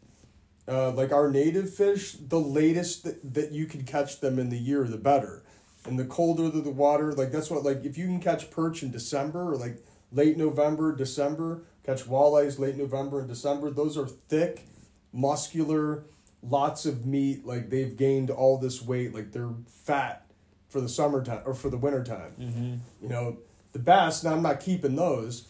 [0.67, 4.57] uh, like our native fish, the latest that, that you can catch them in the
[4.57, 5.43] year, the better.
[5.85, 8.83] And the colder the, the water, like that's what like if you can catch perch
[8.83, 14.07] in December or like late November, December, catch walleyes late November and December, those are
[14.07, 14.65] thick,
[15.13, 16.03] muscular,
[16.41, 17.45] lots of meat.
[17.45, 20.25] Like they've gained all this weight, like they're fat
[20.69, 22.33] for the summertime or for the wintertime.
[22.39, 22.75] Mm-hmm.
[23.01, 23.37] You know,
[23.71, 25.47] the bass, now I'm not keeping those,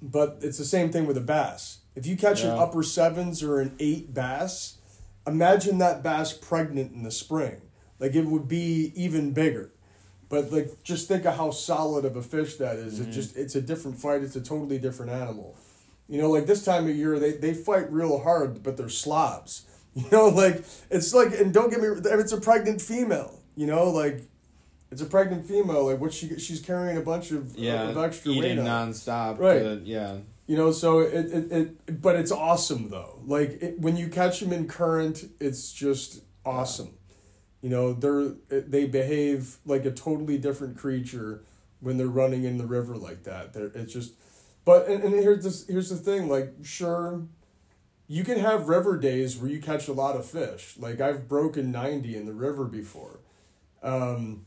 [0.00, 1.78] but it's the same thing with a bass.
[1.94, 4.78] If you catch an upper sevens or an eight bass,
[5.26, 7.60] imagine that bass pregnant in the spring.
[7.98, 9.70] Like it would be even bigger.
[10.28, 12.98] But like just think of how solid of a fish that is.
[12.98, 15.54] It just it's a different fight, it's a totally different animal.
[16.08, 19.66] You know, like this time of year they, they fight real hard, but they're slobs.
[19.94, 23.90] You know, like it's like and don't get me it's a pregnant female, you know,
[23.90, 24.22] like
[24.90, 28.32] it's a pregnant female, like what she she's carrying a bunch of, Yeah, of extra
[28.32, 28.92] weight eating on.
[28.92, 29.38] nonstop.
[29.38, 29.58] Right.
[29.60, 30.16] to- yeah.
[30.46, 33.20] You know, so it, it, it but it's awesome though.
[33.26, 36.94] Like it, when you catch them in current, it's just awesome.
[37.60, 41.44] You know, they're they behave like a totally different creature
[41.80, 43.52] when they're running in the river like that.
[43.52, 44.12] They're, it's just,
[44.64, 46.28] but and, and here's this here's the thing.
[46.28, 47.22] Like sure,
[48.12, 50.74] you can have river days where you catch a lot of fish.
[50.76, 53.20] Like I've broken ninety in the river before.
[53.82, 54.44] Um,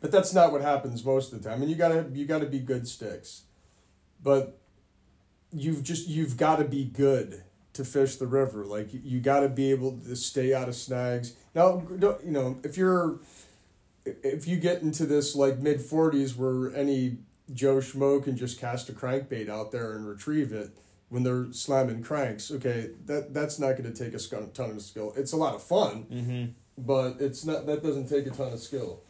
[0.00, 1.60] but that's not what happens most of the time.
[1.60, 3.42] And you gotta you gotta be good sticks.
[4.22, 4.58] But
[5.52, 8.64] you've just you've got to be good to fish the river.
[8.64, 11.34] Like you, you got to be able to stay out of snags.
[11.54, 13.20] Now, you know if you're
[14.06, 17.18] if you get into this like mid forties where any
[17.52, 20.70] Joe Schmo can just cast a crankbait out there and retrieve it
[21.08, 22.50] when they're slamming cranks.
[22.50, 25.12] Okay, that that's not going to take a ton of skill.
[25.16, 26.44] It's a lot of fun, Mm-hmm.
[26.78, 29.00] but it's not that doesn't take a ton of skill.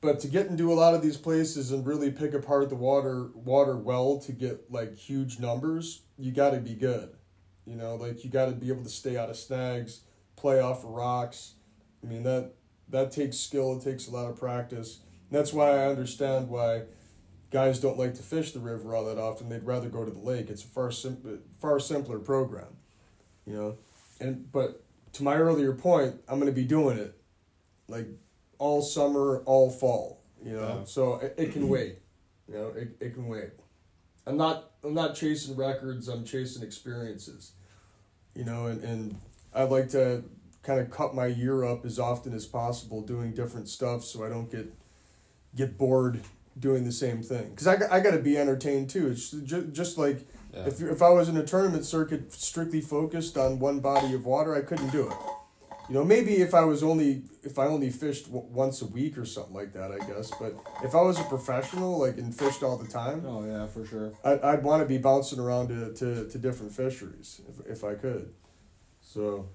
[0.00, 3.28] But to get into a lot of these places and really pick apart the water
[3.34, 7.10] water well to get like huge numbers, you got to be good.
[7.66, 10.00] You know, like you got to be able to stay out of snags,
[10.34, 11.54] play off of rocks.
[12.02, 12.50] I mean that
[12.88, 13.76] that takes skill.
[13.78, 14.98] It takes a lot of practice.
[15.30, 16.82] And that's why I understand why
[17.52, 19.48] guys don't like to fish the river all that often.
[19.48, 20.50] They'd rather go to the lake.
[20.50, 22.76] It's a far sim- far simpler program.
[23.46, 23.78] You know,
[24.20, 24.82] and but
[25.14, 27.14] to my earlier point, I'm going to be doing it
[27.88, 28.06] like
[28.58, 30.22] all summer, all fall.
[30.44, 30.84] You know, Yeah.
[30.84, 31.98] so it, it can wait.
[32.48, 33.50] You know, it, it can wait.
[34.26, 36.08] I'm not I'm not chasing records.
[36.08, 37.52] I'm chasing experiences.
[38.34, 39.16] You know, and and
[39.54, 40.24] I'd like to
[40.62, 44.28] kind of cut my year up as often as possible doing different stuff so I
[44.28, 44.72] don't get
[45.56, 46.20] get bored
[46.58, 49.72] doing the same thing because I, got- I got to be entertained too it's just,
[49.72, 50.66] just like Yeah.
[50.66, 54.54] if, if I was in a tournament circuit strictly focused on one body of water
[54.54, 55.16] I couldn't do it
[55.88, 59.16] you know maybe if I was only if I only fished w- once a week
[59.18, 62.62] or something like that I guess but if I was a professional like and fished
[62.62, 64.12] all the time Oh yeah, for sure.
[64.24, 67.94] I'd, I'd want to be bouncing around to, to, to different fisheries if, if I
[67.94, 68.32] could
[69.00, 69.48] so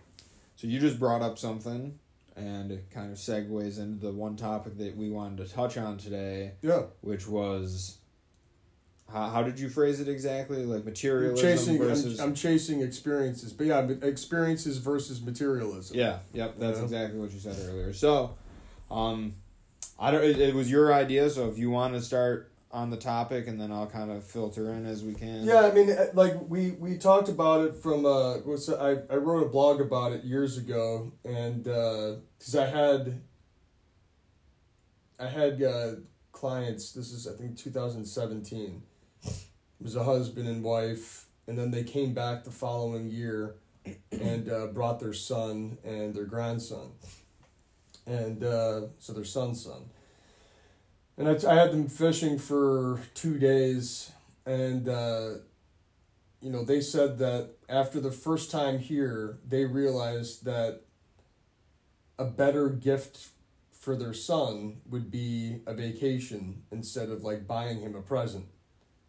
[0.56, 2.00] So you just brought up something,
[2.38, 5.98] and it kind of segues into the one topic that we wanted to touch on
[5.98, 7.98] today, yeah which was.
[9.12, 10.66] How, how did you phrase it exactly?
[10.66, 12.20] Like materialism chasing versus.
[12.20, 17.40] I'm, I'm chasing experiences but yeah experiences versus materialism yeah, yep, that's exactly what you
[17.40, 17.94] said earlier.
[17.94, 18.36] So,
[18.92, 19.36] um,
[19.98, 20.24] I don't.
[20.24, 23.60] It, it was your idea, so if you want to start on the topic, and
[23.60, 25.44] then I'll kind of filter in as we can.
[25.44, 29.44] Yeah, I mean, uh, like we we talked about it from uh, I I wrote
[29.44, 33.22] a blog about it years ago, and because I had
[35.20, 35.92] I had uh,
[36.32, 36.92] clients.
[36.92, 38.84] This is I think two thousand seventeen.
[39.26, 43.56] It was a husband and wife, and then they came back the following year,
[44.12, 46.92] and uh, brought their son and their grandson,
[48.06, 49.90] and uh, so their son's son.
[51.18, 54.12] And I, I had them fishing for two days,
[54.46, 55.30] and uh,
[56.42, 60.82] you know, they said that after the first time here, they realized that
[62.20, 63.30] a better gift
[63.72, 68.46] for their son would be a vacation instead of like buying him a present.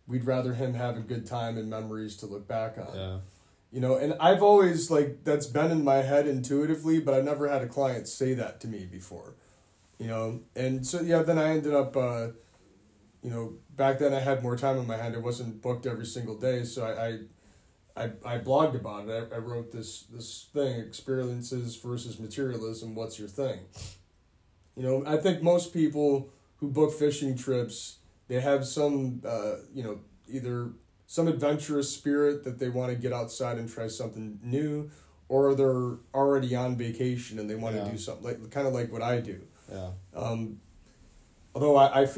[0.06, 2.96] We'd rather him have a good time and memories to look back on.
[2.96, 3.18] Yeah.
[3.70, 7.48] You know, and I've always like that's been in my head intuitively, but I never
[7.48, 9.34] had a client say that to me before.
[9.98, 12.28] You know, and so yeah, then I ended up uh
[13.20, 15.14] you know, back then I had more time in my hand.
[15.14, 17.06] It wasn't booked every single day, so I
[18.00, 19.28] I, I, I blogged about it.
[19.32, 23.58] I, I wrote this this thing, experiences versus materialism, what's your thing?
[24.76, 27.96] You know, I think most people who book fishing trips,
[28.28, 30.70] they have some uh, you know, either
[31.06, 34.90] some adventurous spirit that they want to get outside and try something new,
[35.28, 37.84] or they're already on vacation and they want Yeah.
[37.84, 39.40] to do something like kind of like what I do.
[39.70, 39.90] Yeah.
[40.14, 40.60] Um,
[41.54, 42.08] although I, I,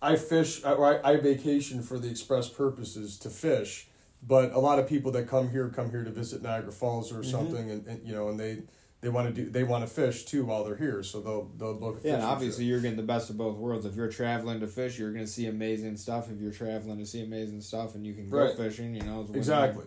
[0.00, 3.88] I fish, I, I, vacation for the express purposes to fish,
[4.22, 7.22] but a lot of people that come here come here to visit Niagara Falls or
[7.22, 8.62] something, and, and you know, and they
[9.00, 11.74] they want to do they want to fish too while they're here, so they'll they'll
[11.74, 12.00] book.
[12.02, 13.86] Yeah, and obviously you're getting the best of both worlds.
[13.86, 16.30] If you're traveling to fish, you're gonna see amazing stuff.
[16.30, 18.56] If you're traveling to see amazing stuff, and you can go Right.
[18.56, 19.26] fishing, you know.
[19.32, 19.84] Exactly.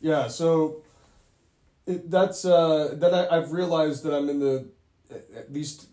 [0.00, 0.28] Yeah.
[0.28, 0.82] So
[1.86, 4.68] it, that's uh, then I, I've realized that I'm in the
[5.10, 5.88] at least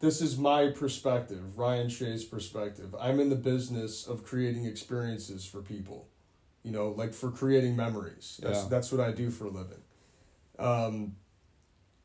[0.00, 2.94] this is my perspective, Ryan Shea's perspective.
[3.00, 6.08] I'm in the business of creating experiences for people.
[6.62, 8.40] You know, like for creating memories.
[8.42, 8.68] That's Yeah.
[8.68, 9.82] that's what I do for a living.
[10.58, 11.16] Um,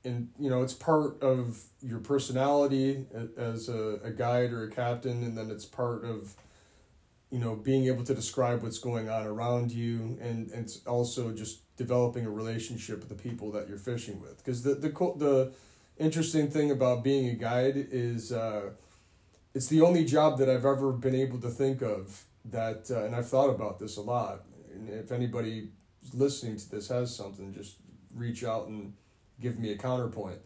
[0.04, 3.06] and you know, it's part of your personality
[3.38, 6.36] as a, a guide or a captain, and then it's part of
[7.32, 11.32] you know being able to describe what's going on around you and, and it's also
[11.32, 15.54] just developing a relationship with the people that you're fishing with because the the the
[16.06, 18.72] interesting thing about being a guide is uh,
[19.54, 23.16] it's the only job that I've ever been able to think of that uh, and
[23.16, 25.70] I've thought about this a lot and if anybody
[26.14, 27.76] listening to this has something just
[28.16, 28.94] reach out and
[29.40, 30.40] give me a counterpoint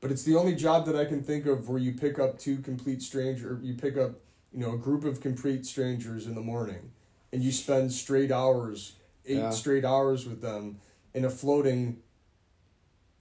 [0.00, 2.58] but it's the only job that I can think of where you pick up two
[2.58, 4.12] complete strangers you pick up
[4.52, 6.92] you know a group of complete strangers in the morning
[7.32, 8.94] and you spend straight hours
[9.26, 9.50] eight Yeah.
[9.50, 10.78] straight hours with them
[11.12, 11.98] in a floating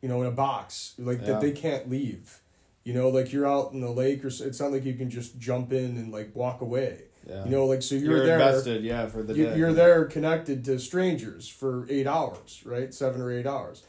[0.02, 1.28] you know in a box like Yeah.
[1.28, 2.40] that they can't leave
[2.84, 5.38] you know like you're out in the lake or it's not like you can just
[5.40, 7.46] jump in and like walk away Yeah.
[7.46, 9.58] you know like so you're, you're, there invested, yeah, for the you, day.
[9.58, 12.92] you're there connected to strangers for eight hours, right?
[12.94, 13.84] Seven or eight hours.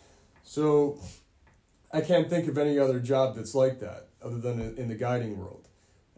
[0.45, 0.99] So
[1.93, 5.39] I can't think of any other job that's like that other than in, the guiding
[5.39, 5.69] world.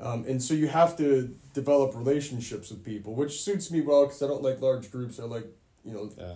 [0.01, 4.23] Um, and so you have to develop relationships with people, which suits me well because
[4.23, 5.21] I don't like large groups.
[5.21, 5.47] I like,
[5.85, 6.35] you know, Yeah.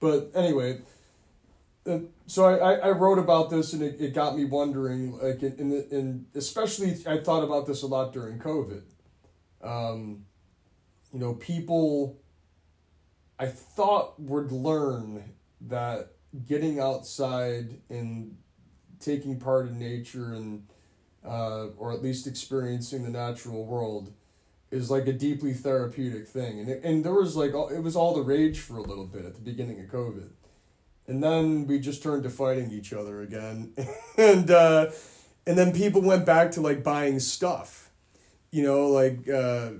[0.00, 0.80] but anyway,
[2.26, 5.86] so I, I, wrote about this and it, it got me wondering, like, in, the,
[5.94, 8.82] in especially I thought about this a lot during COVID.
[9.62, 10.24] Um,
[11.12, 12.18] you know, people
[13.38, 16.12] I thought would learn that
[16.46, 18.36] getting outside and
[19.00, 20.66] taking part in nature and
[21.24, 24.12] uh, or at least experiencing the natural world
[24.70, 28.14] is like a deeply therapeutic thing and it, and there was like it was all
[28.14, 30.28] the rage for a little bit at the beginning of covid
[31.06, 33.74] and then we just turned to fighting each other again.
[34.16, 34.90] And uh,
[35.44, 37.90] and then people went back to like buying stuff.
[38.52, 39.70] You know like uh,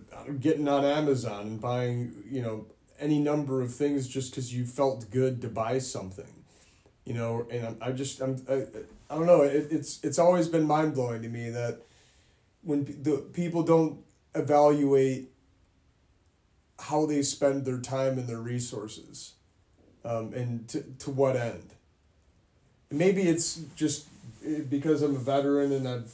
[0.40, 2.66] getting on amazon and buying you know
[2.98, 6.44] any number of things just because you felt good to buy something.
[7.04, 8.64] You know and i'm, I just i'm I,
[9.08, 9.42] I don't know.
[9.42, 11.82] It, it's it's always been mind-blowing to me that
[12.62, 14.00] when the people don't
[14.34, 15.30] evaluate
[16.80, 19.34] how they spend their time and their resources
[20.05, 21.71] um, and to, to what end
[22.90, 24.07] maybe it's just
[24.47, 26.12] eh, because i'm a veteran and i've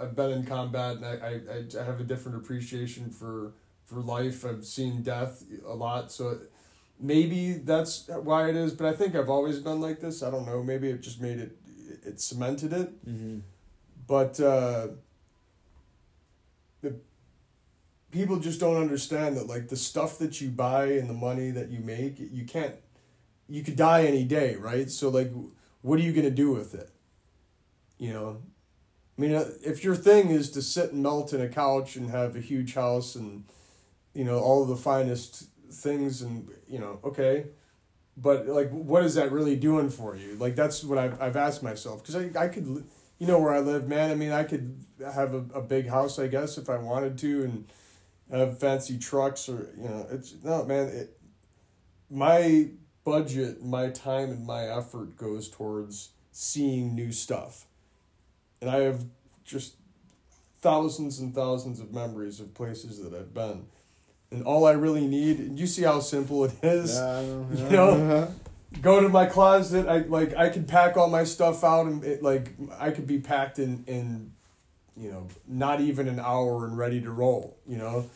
[0.00, 3.52] I've been in combat and I, I, I have a different appreciation for
[3.84, 4.44] for life.
[4.44, 6.38] I've seen death a lot, so
[6.98, 8.72] maybe that's why it is.
[8.72, 10.22] But I think I've always been like this.
[10.22, 10.62] I don't know.
[10.62, 11.56] Maybe it just made it
[12.04, 13.08] it cemented it.
[13.08, 13.38] Mm-hmm.
[14.06, 14.88] But uh,
[16.80, 16.96] the
[18.12, 21.70] people just don't understand that like the stuff that you buy and the money that
[21.70, 22.76] you make, you can't.
[23.48, 24.88] You could die any day, right?
[24.88, 25.32] So like,
[25.80, 26.90] what are you gonna do with it?
[27.98, 28.42] You know,
[29.16, 32.10] I mean, uh, if your thing is to sit and melt in a couch and
[32.10, 33.44] have a huge house and,
[34.14, 37.46] you know, all of the finest things and, you know, okay.
[38.16, 40.34] But, like, what is that really doing for you?
[40.36, 42.02] Like, that's what I've, I've asked myself.
[42.02, 42.84] Because I, I could,
[43.18, 44.10] you know, where I live, man.
[44.10, 47.44] I mean, I could have a, a big house, I guess, if I wanted to
[47.44, 47.72] and
[48.38, 50.88] have fancy trucks or, you know, it's, no, man.
[50.88, 51.18] It,
[52.10, 52.68] my
[53.04, 57.66] budget, my time, and my effort goes towards seeing new stuff
[58.60, 59.04] and I have
[59.44, 59.74] just
[60.60, 63.66] thousands and thousands of memories of places that I've been.
[64.30, 65.38] and all I really need.
[65.38, 66.94] And you see how simple it is.
[66.96, 67.20] Yeah.
[67.20, 67.90] You know?
[67.90, 68.26] Uh-huh.
[68.80, 69.86] Go to my closet.
[69.86, 73.18] I like I can pack all my stuff out and it, like I could be
[73.18, 74.32] packed in in,
[74.96, 77.54] you know, not even an hour and ready to roll.
[77.66, 78.08] You know,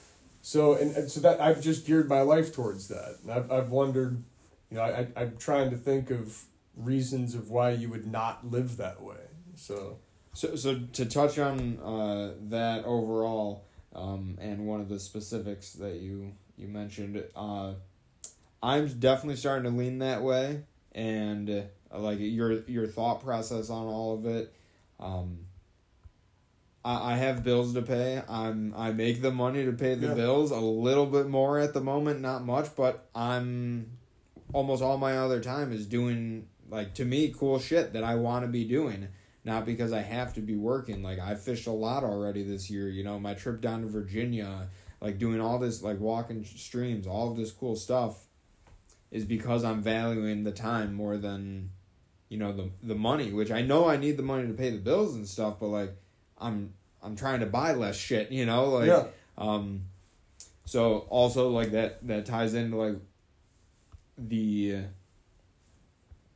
[0.47, 3.17] so and, and so that I've just geared my life towards that.
[3.29, 4.23] I've I've wondered,
[4.71, 6.41] you know, I I'm trying to think of
[6.77, 9.25] reasons of why you would not live that way.
[9.57, 9.99] So
[10.35, 15.97] So, so to touch on uh, that overall, um, and one of the specifics that
[15.97, 17.73] you you mentioned, uh,
[18.63, 23.87] I'm definitely starting to lean that way, and uh, like your your thought process on
[23.87, 24.55] all of it.
[25.01, 25.46] Um,
[26.87, 28.23] I, I have bills to pay.
[28.29, 30.15] I'm I make the money to pay the Yeah.
[30.15, 30.51] bills.
[30.51, 33.99] A little bit more at the moment, not much, but I'm
[34.53, 38.45] almost all my other time is doing like to me cool shit that I want
[38.45, 39.09] to be doing
[39.47, 41.03] not because I have to be working.
[41.05, 42.89] Like I fished a lot already this year.
[42.89, 44.69] You know, my trip down to Virginia,
[45.01, 48.19] like doing all this, like walking streams, all of this cool stuff,
[49.13, 51.71] is because I'm valuing the time more than,
[52.29, 53.33] you know, the the money.
[53.33, 55.97] Which I know I need the money to pay the bills and stuff, but like,
[56.39, 58.31] I'm I'm trying to buy less shit.
[58.31, 59.05] You know, like, yeah,
[59.39, 59.83] um,
[60.65, 62.97] so also like that that ties into like
[64.19, 64.85] the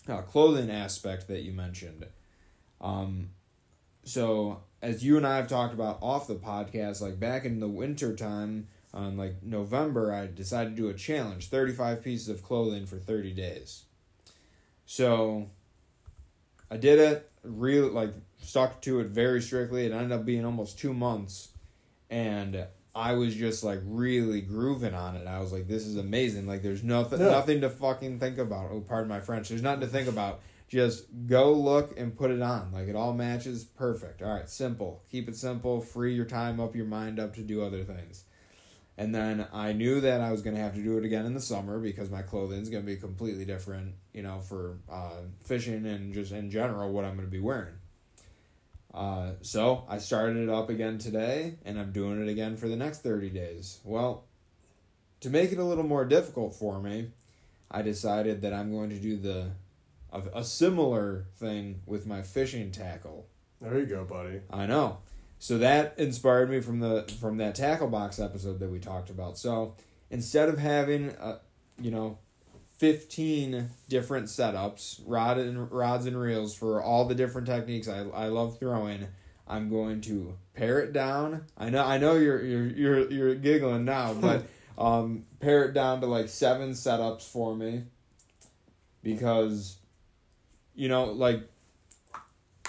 [0.09, 2.07] uh, clothing aspect that you mentioned.
[2.81, 3.31] Um,
[4.05, 7.69] so as you and I have talked about off the podcast, like back in the
[7.69, 12.87] winter time, on like November, I decided to do a challenge: thirty-five pieces of clothing
[12.87, 13.85] for thirty days.
[14.87, 15.49] So
[16.71, 17.31] I did it.
[17.43, 19.87] Real like stuck to it very strictly.
[19.87, 21.49] It ended up being almost two months,
[22.09, 25.27] and I was just like really grooving on it.
[25.27, 28.71] I was like, "This is amazing!" Like, there's nothing, nothing to fucking think about.
[28.73, 29.49] Oh, pardon my French.
[29.49, 30.41] There's nothing to think about.
[30.69, 32.71] Just go look and put it on.
[32.73, 34.23] Like it all matches perfect.
[34.23, 35.03] All right, simple.
[35.11, 35.81] Keep it simple.
[35.81, 38.25] Free your time up, your mind up to do other things.
[38.97, 41.41] And then I knew that I was gonna have to do it again in the
[41.41, 43.95] summer because my clothing is gonna be completely different.
[44.13, 47.75] You know, for uh, fishing and just in general what I'm gonna be wearing.
[48.93, 52.77] Uh, so I started it up again today, and I'm doing it again for the
[52.77, 53.79] next 30 days.
[53.85, 54.25] Well,
[55.21, 57.11] to make it a little more difficult for me,
[57.71, 59.51] I decided that I'm going to do the
[60.13, 63.27] a, a similar thing with my fishing tackle.
[63.61, 64.41] there you go, buddy.
[64.51, 64.99] I know.
[65.39, 69.39] So that inspired me from the from that tackle box episode that we talked about.
[69.39, 69.75] So
[70.11, 71.39] instead of having uh,
[71.81, 72.19] you know
[72.81, 78.29] 15 different setups, rod and rods and reels for all the different techniques I, I
[78.29, 79.07] love throwing,
[79.47, 81.45] I'm going to pare it down.
[81.59, 84.47] I know I know you're you're you're you're giggling now, but
[84.79, 87.83] um pare it down to like seven setups for me
[89.03, 89.77] because
[90.75, 91.43] you know like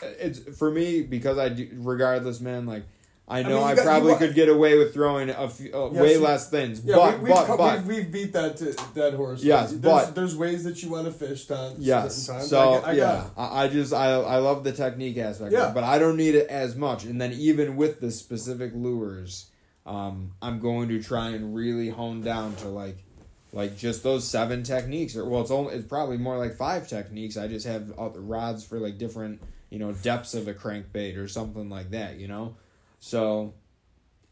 [0.02, 2.84] it's for me because I do regardless man like
[3.32, 5.90] I know mean, I, got- probably you- could get away with throwing a few, uh,
[5.92, 8.34] Yeah, way so- less things Yeah, but we, we've, but co- but we've, we've beat
[8.34, 9.42] that to that horse.
[9.44, 12.28] Yes, there's, but- there's ways that you want to fish on Yes.
[12.28, 12.50] times.
[12.50, 13.24] So I, I yeah.
[13.38, 15.72] I, I just I I love the technique aspect, Yeah.
[15.74, 17.06] but I don't need it as much.
[17.06, 19.46] And then even with the specific lures,
[19.86, 22.98] um, I'm going to try and really hone down to like
[23.54, 25.16] like just those seven techniques.
[25.16, 27.38] Or well, it's only it's probably more like five techniques.
[27.38, 31.28] I just have other rods for like different you know depths of a crankbait or
[31.28, 32.18] something like that.
[32.20, 32.56] You know,
[33.02, 33.56] so.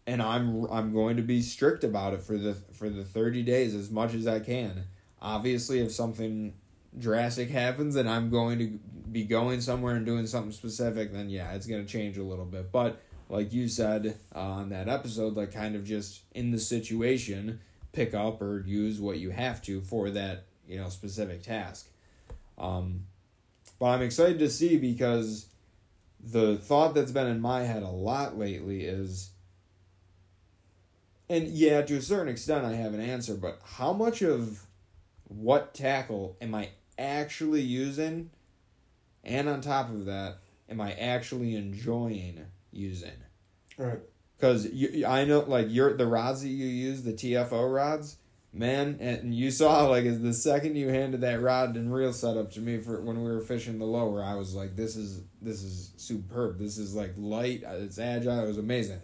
[0.07, 3.75] And I'm I'm going to be strict about it for the for the 30 days
[3.75, 4.85] as much as I can.
[5.21, 6.55] Obviously, if something
[6.97, 8.79] drastic happens and I'm going to
[9.11, 12.45] be going somewhere and doing something specific, then yeah, it's going to change a little
[12.45, 12.71] bit.
[12.71, 12.99] But
[13.29, 17.59] like you said uh, on that episode, like kind of just in the situation,
[17.91, 21.87] pick up or use what you have to for that you know specific task.
[22.57, 23.05] Um,
[23.79, 25.47] but I'm excited to see because
[26.19, 29.31] the thought that's been in my head a lot lately is.
[31.29, 34.65] And yeah, to a certain extent, I have an answer, but how much of
[35.25, 38.31] what tackle am I actually using?
[39.23, 40.37] And on top of that,
[40.69, 43.11] am I actually enjoying using?
[43.77, 43.99] Right.
[44.37, 48.17] Because you, I know, like your the rods that you use, the TFO rods,
[48.51, 52.51] man, and you saw like as the second you handed that rod and reel setup
[52.53, 55.63] to me for when we were fishing the lower, I was like, this is this
[55.63, 56.59] is superb.
[56.59, 57.63] This is like light.
[57.63, 58.43] Uh, it's agile.
[58.43, 59.01] It was amazing,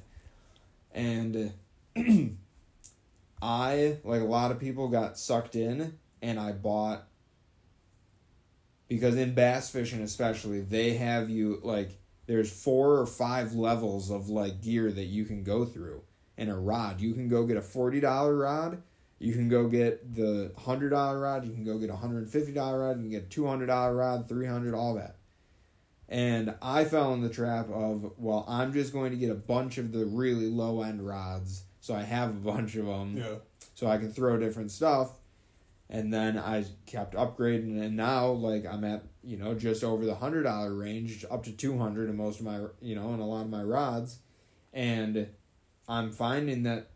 [0.93, 1.53] and
[1.95, 2.01] uh,
[3.41, 7.07] I like a lot of people got sucked in, and I bought
[8.87, 14.29] because in bass fishing especially they have you like there's four or five levels of
[14.29, 16.01] like gear that you can go through
[16.37, 18.81] and a rod you can go get a $40 rod
[19.20, 23.03] you can go get the $100 rod you can go get a $150 rod you
[23.03, 25.18] can get a $200 rod 300 all that
[26.07, 29.78] and i fell in the trap of well i'm just going to get a bunch
[29.78, 33.16] of the really low end rods so I have a bunch of them.
[33.16, 33.36] Yeah.
[33.76, 35.11] So I can throw different stuff,
[35.88, 40.16] and then I kept upgrading, and now like I'm at you know just over the
[40.16, 43.28] hundred dollar range, up to two hundred in most of my you know in a
[43.28, 44.18] lot of my rods,
[44.74, 45.28] and
[45.88, 46.89] I'm finding that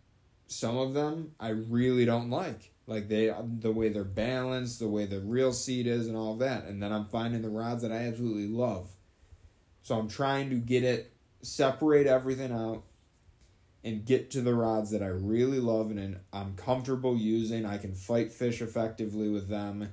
[0.49, 2.71] some of them I really don't like.
[2.87, 6.65] Like they, the way they're balanced, the way the reel seat is, and all that.
[6.65, 8.89] And then I'm finding the rods that I absolutely love.
[9.83, 12.83] So I'm trying to get it, separate everything out,
[13.83, 17.65] and get to the rods that I really love and I'm comfortable using.
[17.65, 19.89] I can fight fish effectively with them.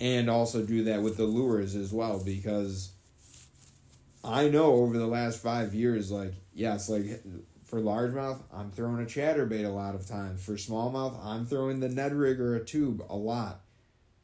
[0.00, 2.92] And also do that with the lures as well because
[4.22, 7.20] I know over the last five years, like, yes, like
[7.68, 10.42] for largemouth, I'm throwing a chatterbait a lot of times.
[10.42, 13.60] For smallmouth, I'm throwing the Ned rig or a tube a lot.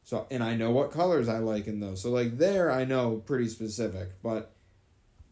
[0.03, 2.01] So and I know what colors I like in those.
[2.01, 4.09] So like there I know pretty specific.
[4.23, 4.51] But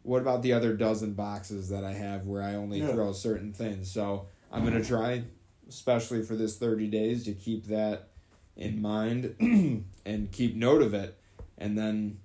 [0.02, 2.92] what about the other dozen boxes that I have where I only Yeah.
[2.92, 3.90] throw certain things?
[3.90, 5.24] So I'm gonna try,
[5.68, 8.10] especially for this thirty days, to keep that
[8.56, 9.34] in mind
[10.06, 11.18] and keep note of it.
[11.58, 12.18] And then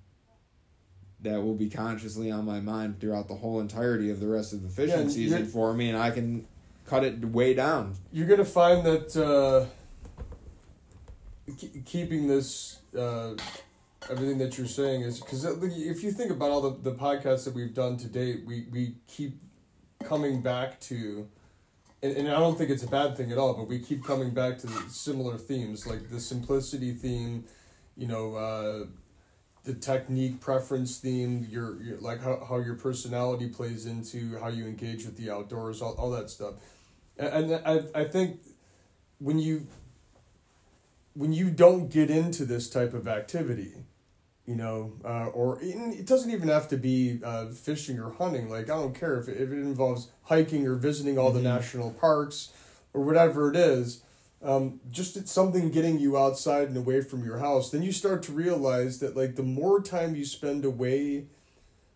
[1.22, 4.62] that will be consciously on my mind throughout the whole entirety of the rest of
[4.62, 6.46] the fishing Yeah, season for me, and I can
[6.86, 7.94] cut it way down.
[8.12, 9.66] You're gonna find that uh,
[11.52, 13.34] ke- keeping this uh,
[14.10, 17.54] everything that you're saying is because if you think about all the, the podcasts that
[17.54, 19.38] we've done to date, we we keep
[20.04, 21.28] coming back to.
[22.02, 24.30] And, and I don't think it's a bad thing at all, but we keep coming
[24.30, 27.44] back to the similar themes, like the simplicity theme,
[27.94, 28.86] you know, uh,
[29.70, 34.66] the technique preference theme, your, your like how, how your personality plays into how you
[34.66, 36.54] engage with the outdoors, all, all that stuff.
[37.16, 38.40] And and I, I think
[39.18, 39.66] when you
[41.14, 43.74] when you don't get into this type of activity,
[44.46, 48.48] you know, uh, or in, it doesn't even have to be uh, fishing or hunting.
[48.48, 51.54] Like I don't care if it, if it involves hiking or visiting all the Mhm.
[51.54, 52.52] national parks
[52.92, 54.02] or whatever it is.
[54.42, 57.70] Um, just it's something getting you outside and away from your house.
[57.70, 61.26] Then you start to realize that like the more time you spend away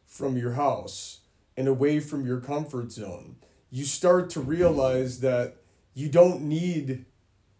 [0.06, 1.20] from your house
[1.56, 3.36] and away from your comfort zone,
[3.70, 5.56] you start to realize that
[5.94, 7.06] you don't need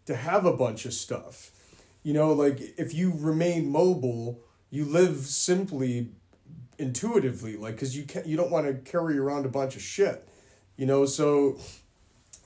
[0.05, 1.51] to have a bunch of stuff.
[2.03, 6.11] You know, like if you remain mobile, you live simply
[6.77, 10.27] intuitively like cuz you can't you don't want to carry around a bunch of shit.
[10.77, 11.57] You know, so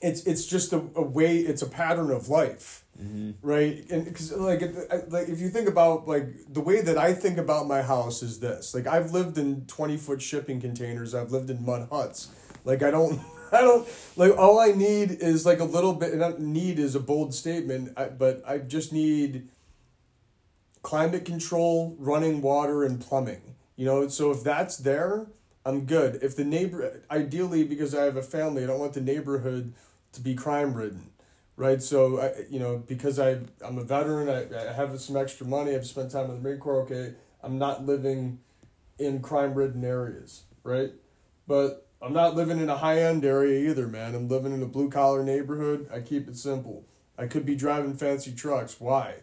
[0.00, 3.30] it's it's just a, a way it's a pattern of life Mm-hmm.
[3.40, 3.90] right?
[3.90, 4.60] And because like
[5.08, 8.40] like if you think about like the way that i think about my house is
[8.40, 8.74] this.
[8.74, 11.14] Like i've lived in 20 foot shipping containers.
[11.14, 12.28] I've lived in mud huts.
[12.64, 13.18] Like i don't
[13.52, 17.00] i don't like all i need is like a little bit not need is a
[17.00, 19.48] bold statement I, but i just need
[20.82, 24.08] climate control running water and plumbing you know?
[24.08, 25.26] So if that's there
[25.64, 26.22] i'm good.
[26.22, 29.72] If the neighbor ideally because i have a family i don't want the neighborhood
[30.12, 31.10] to be crime ridden
[31.60, 31.82] right?
[31.82, 35.74] So I, you know, because I I'm a veteran, I, I have some extra money.
[35.74, 36.82] I've spent time in the Marine Corps.
[36.84, 38.40] Okay, I'm not living
[38.98, 40.90] in crime-ridden areas, right?
[41.46, 44.14] But I'm not living in a high-end area either, man.
[44.14, 45.88] I'm living in a blue-collar neighborhood.
[45.92, 46.84] I keep it simple.
[47.18, 48.80] I could be driving fancy trucks.
[48.80, 49.16] Why?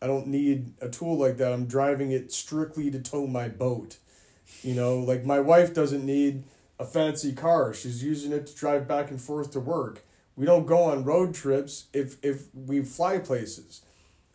[0.00, 1.52] I don't need a tool like that.
[1.52, 3.96] I'm driving it strictly to tow my boat.
[4.62, 6.44] You know, like my wife doesn't need
[6.78, 7.74] a fancy car.
[7.74, 10.04] She's using it to drive back and forth to work
[10.36, 13.82] we don't go on road trips if if we fly places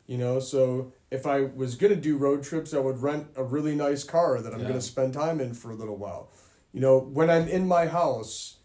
[0.05, 3.43] you know so if i was going to do road trips i would rent a
[3.43, 4.67] really nice car that i'm Yeah.
[4.67, 6.29] going to spend time in for a little while
[6.73, 8.57] you know when i'm in my house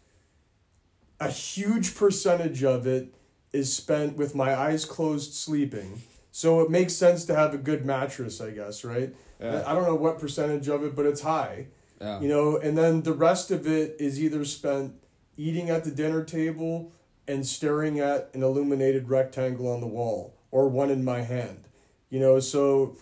[1.19, 3.13] a huge percentage of it
[3.51, 7.85] is spent with my eyes closed sleeping so it makes sense to have a good
[7.85, 9.63] mattress i guess right Yeah.
[9.65, 11.67] i don't know what percentage of it but it's high
[12.01, 12.19] Yeah.
[12.21, 14.93] you know and then the rest of it is either spent
[15.37, 16.91] eating at the dinner table
[17.27, 21.65] and staring at an illuminated rectangle on the wall or one in my hand.
[22.09, 22.95] You know so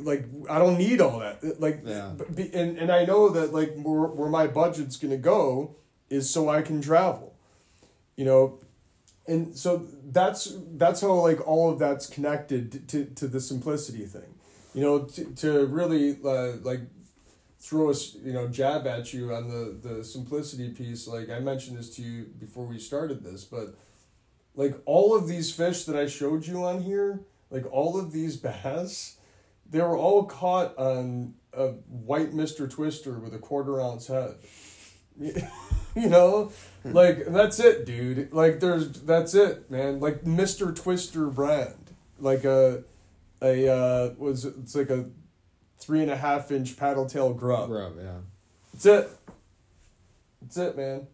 [0.00, 1.60] like i don't need all that.
[1.60, 2.12] Like Yeah.
[2.34, 5.76] be, and, and i know that like where, where my budget's gonna go
[6.10, 7.32] is so i can travel
[8.16, 8.58] you know?
[9.26, 14.34] And so that's that's how like all of that's connected to, to the simplicity thing.
[14.74, 16.80] You know to, to really uh, like
[17.62, 17.94] throw a
[18.24, 22.02] you know jab at you on the the simplicity piece like i mentioned this to
[22.02, 23.76] you before we started this but
[24.56, 28.36] like all of these fish that i showed you on here like all of these
[28.48, 29.16] bass
[29.70, 34.36] they were all caught on a white mr twister with a quarter ounce head.
[35.94, 36.52] You know?
[36.84, 38.32] Like that's it dude.
[38.32, 40.00] Like there's that's it man.
[40.00, 41.90] Like mr twister brand.
[42.18, 42.84] Like a
[43.42, 45.04] a uh was it's like a
[45.84, 48.18] three and a half inch paddle tail grub Grub, yeah.
[48.72, 49.10] that's it
[50.40, 51.06] that's it man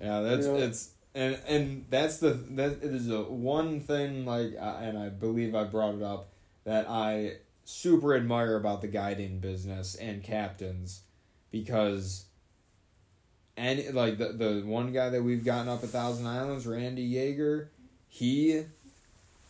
[0.00, 0.54] Yeah, that's Yeah.
[0.54, 5.64] it's and and that's the that is the one thing like and I believe I
[5.64, 6.28] brought it up
[6.64, 11.02] that I super admire about the guiding business and captains
[11.50, 12.26] because
[13.56, 17.68] and like the the one guy that we've gotten up a thousand islands randy Yeager
[18.08, 18.64] he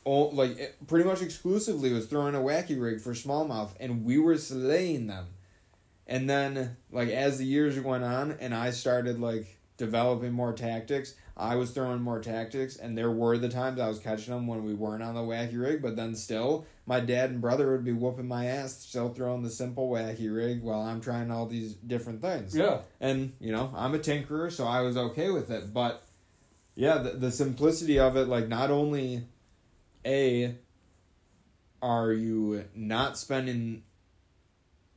[0.07, 4.19] oh, like eh, pretty much exclusively was throwing a wacky rig for smallmouth and we
[4.19, 5.27] were slaying them
[6.07, 11.15] and then like as the years went on and i started like developing more tactics
[11.37, 14.65] i was throwing more tactics and there were the times i was catching them when
[14.65, 17.93] we weren't on the wacky rig but then still my dad and brother would be
[17.93, 22.21] whooping my ass still throwing the simple wacky rig while i'm trying all these different
[22.21, 22.81] things Yeah.
[23.01, 26.03] and you know i'm a tinkerer so i was okay with it but
[26.75, 29.23] yeah the, the simplicity of it like not only
[30.05, 30.55] a
[31.83, 33.83] are you not spending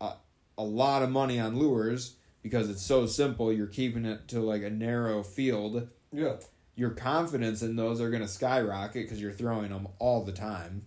[0.02, 0.14] a,
[0.58, 4.64] a lot of money on lures because it's so simple you're keeping it to like
[4.64, 6.36] a narrow field Yeah.
[6.76, 10.84] your confidence in those are going to skyrocket because you're throwing them all the time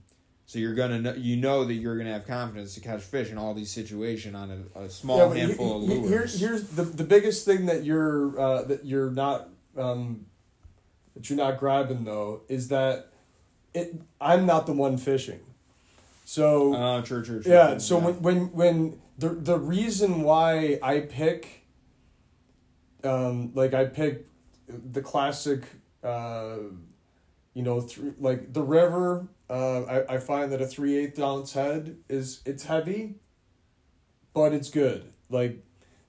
[0.48, 3.36] so you're gonna know, you know that you're gonna have confidence to catch fish in
[3.38, 6.38] all these situations on a, a small Yeah, handful he- of lures.
[6.38, 10.26] Here, here's the the biggest thing that you're uh, that you're not um,
[11.16, 13.08] that you're not grabbing though is that
[13.76, 13.94] it.
[14.20, 15.40] I'm not the one fishing,
[16.24, 17.52] so Oh, true, true, true.
[17.52, 17.78] yeah.
[17.78, 21.66] So when when when the the reason why I pick,
[23.04, 24.26] um, like I pick
[24.68, 25.64] the classic,
[26.02, 26.56] uh,
[27.54, 29.28] you know, th- like the river.
[29.48, 33.14] Uh, I I find that a three eighth ounce head is it's heavy,
[34.34, 35.12] but it's good.
[35.30, 35.62] Like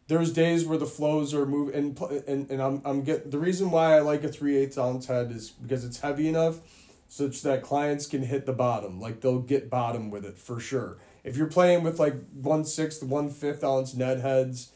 [0.08, 3.70] there's days where the flows are moving and and and I'm I'm get the reason
[3.70, 6.60] why I like a three eighths ounce head is because it's heavy enough
[7.08, 9.00] such that clients can hit the bottom.
[9.00, 10.98] Like they'll get bottom with it for sure.
[11.24, 14.72] If you're playing with like one sixth, one fifth ounce Ned heads,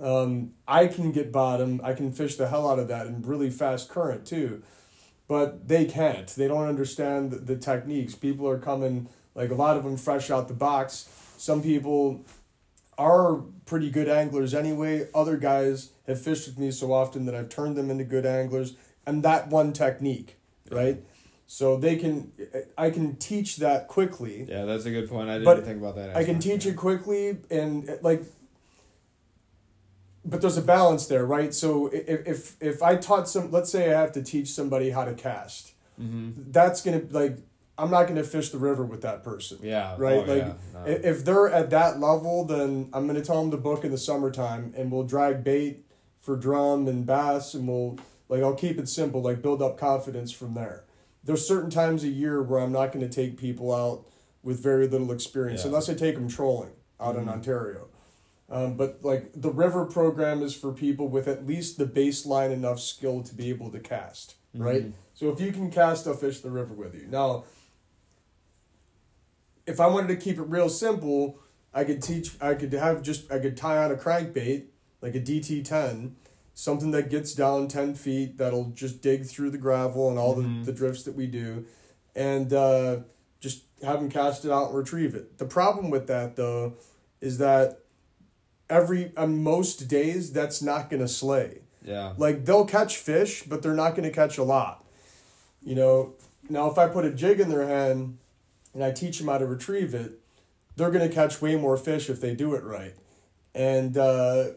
[0.00, 1.80] um, I can get bottom.
[1.84, 4.62] I can fish the hell out of that in really fast current too.
[5.26, 6.28] But they can't.
[6.28, 8.14] They don't understand the techniques.
[8.14, 11.08] People are coming like a lot of them fresh out the box.
[11.38, 12.24] Some people
[12.98, 15.08] are pretty good anglers anyway.
[15.14, 18.74] Other guys have fished with me so often that I've turned them into good anglers
[19.06, 20.36] and that one technique,
[20.70, 21.02] right?
[21.46, 22.32] So they can
[22.76, 24.46] I can teach that quickly.
[24.48, 25.28] Yeah, that's a good point.
[25.28, 26.16] I didn't But think about that.
[26.16, 28.22] I can teach it quickly and like
[30.24, 31.52] but there's a balance there, right?
[31.52, 35.04] So if if if I taught some let's say I have to teach somebody how
[35.04, 35.72] to cast.
[36.00, 36.52] Mhm.
[36.52, 37.38] That's going to like
[37.76, 39.58] I'm not going to fish the river with that person.
[39.60, 39.96] Yeah.
[39.98, 40.84] Right, oh, like, yeah, no.
[40.86, 43.98] If they're at that level, then I'm going to tell them to book in the
[43.98, 45.84] summertime, and we'll drag bait
[46.20, 50.32] for drum and bass, and we'll like I'll keep it simple, like build up confidence
[50.32, 50.84] from there.
[51.24, 54.04] There's certain times a year where I'm not going to take people out
[54.42, 55.68] with very little experience, Yeah.
[55.68, 57.30] unless I take them trolling out in Mhm.
[57.32, 57.88] Ontario.
[58.50, 62.78] Um, but like the river program is for people with at least the baseline enough
[62.78, 64.88] skill to be able to cast, right?
[64.90, 64.92] Mhm.
[65.14, 67.06] So if you can cast, I'll fish the river with you.
[67.08, 67.44] Now,
[69.66, 71.38] if I wanted to keep it real simple,
[71.72, 72.36] I could teach.
[72.40, 73.30] I could have just.
[73.32, 74.64] I could tie on a crankbait
[75.00, 76.16] like a DT ten,
[76.54, 80.64] something that gets down ten feet that'll just dig through the gravel and all Mhm.
[80.64, 81.64] the, the drifts that we do,
[82.14, 82.98] and uh,
[83.40, 85.38] just have them cast it out and retrieve it.
[85.38, 86.74] The problem with that though,
[87.20, 87.80] is that
[88.70, 91.58] every on most days that's not gonna slay.
[91.84, 92.14] Yeah.
[92.16, 94.86] Like they'll catch fish, but they're not going to catch a lot.
[95.62, 96.14] You know,
[96.48, 98.16] now if I put a jig in their hand
[98.72, 100.12] and I teach them how to retrieve it,
[100.76, 102.94] they're going to catch way more fish if they do it right.
[103.54, 104.52] And uh,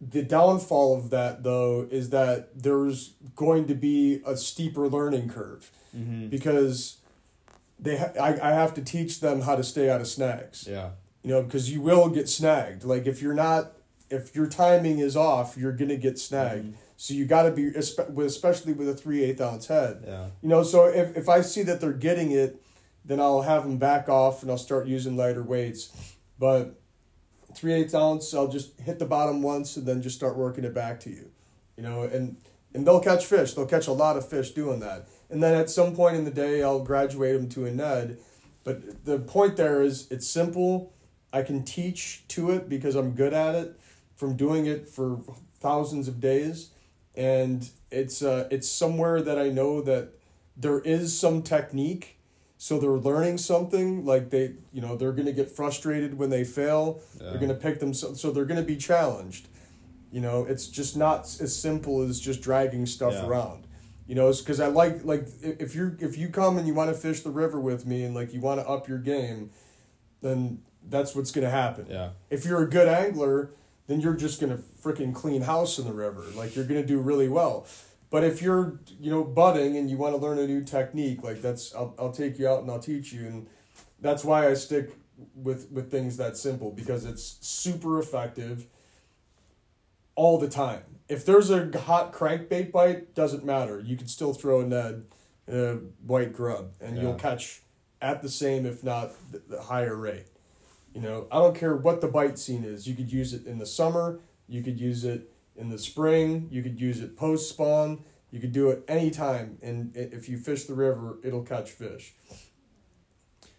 [0.00, 5.70] the downfall of that, though, is that there's going to be a steeper learning curve
[5.96, 6.28] Mm-hmm.
[6.28, 6.98] because
[7.80, 10.90] they ha- I, I have to teach them how to stay out of snags Yeah.
[11.22, 13.72] you know because you will get snagged like if you're not
[14.10, 16.74] if your timing is off you're gonna get snagged Mhm.
[16.98, 20.26] so you got to be especially with a 3 8 ounce head Yeah.
[20.42, 22.60] you know so if, if i see that they're getting it
[23.06, 25.90] then i'll have them back off and i'll start using lighter weights
[26.38, 26.78] but
[27.58, 30.74] 3 8 ounce i'll just hit the bottom once and then just start working it
[30.74, 31.30] back to you
[31.76, 32.36] you know and
[32.74, 33.54] and they'll catch fish.
[33.54, 35.08] They'll catch a lot of fish doing that.
[35.30, 38.18] And then at some point in the day i'll graduate them to a ned.
[38.64, 40.92] But the point there is it's simple.
[41.32, 43.78] I can teach to it because i'm good at it
[44.16, 45.20] from doing it for
[45.60, 46.70] thousands of days.
[47.14, 50.10] And it's uh, it's somewhere that i know that
[50.56, 52.17] there is some technique
[52.60, 56.44] so they're learning something like they you know they're going to get frustrated when they
[56.44, 57.30] fail Yeah.
[57.30, 59.48] they're going to pick themselves so, they're going to be challenged
[60.10, 63.26] you know it's just not as simple as just dragging stuff Yeah.
[63.26, 63.66] around
[64.08, 66.96] you know because i like like if you if you come and you want to
[66.96, 69.50] fish the river with me and like you want to up your game
[70.20, 72.10] then that's what's going to happen Yeah.
[72.30, 73.50] if you're a good angler
[73.86, 76.86] then you're just going to freaking clean house in the river like you're going to
[76.86, 77.66] do really well
[78.10, 81.42] But if you're, you know, budding and you want to learn a new technique, like
[81.42, 83.26] that's, I'll, I'll take you out and I'll teach you.
[83.26, 83.46] And
[84.00, 84.90] that's why I stick
[85.34, 88.66] with, with things that simple because it's super effective
[90.14, 90.82] all the time.
[91.08, 93.80] If there's a hot crankbait bite, doesn't matter.
[93.80, 95.04] You can still throw a Ned
[95.50, 97.62] a white grub and you'll catch
[98.02, 100.26] at the same, if not the, the higher rate.
[100.94, 102.86] You know, I don't care what the bite scene is.
[102.86, 106.62] You could use it in the summer, you could use it in the spring, you
[106.62, 109.58] could use it post spawn, you could do it anytime.
[109.62, 112.14] And if you fish the river, it'll catch fish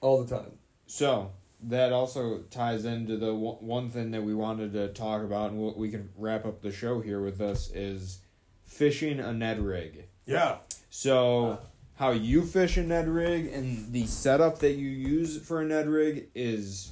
[0.01, 0.51] all the time.
[0.87, 1.31] So
[1.63, 5.75] that also ties into the one one thing that we wanted to talk about, and
[5.75, 8.19] we can wrap up the show here with this is
[8.65, 10.05] fishing a Ned rig.
[10.25, 10.57] Yeah.
[10.89, 11.59] So
[11.95, 15.87] how you fish a Ned rig and the setup that you use for a Ned
[15.87, 16.91] rig is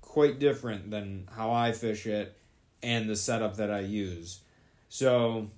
[0.00, 2.36] quite different than how I fish it
[2.86, 4.40] and the setup that I use.
[4.88, 5.50] So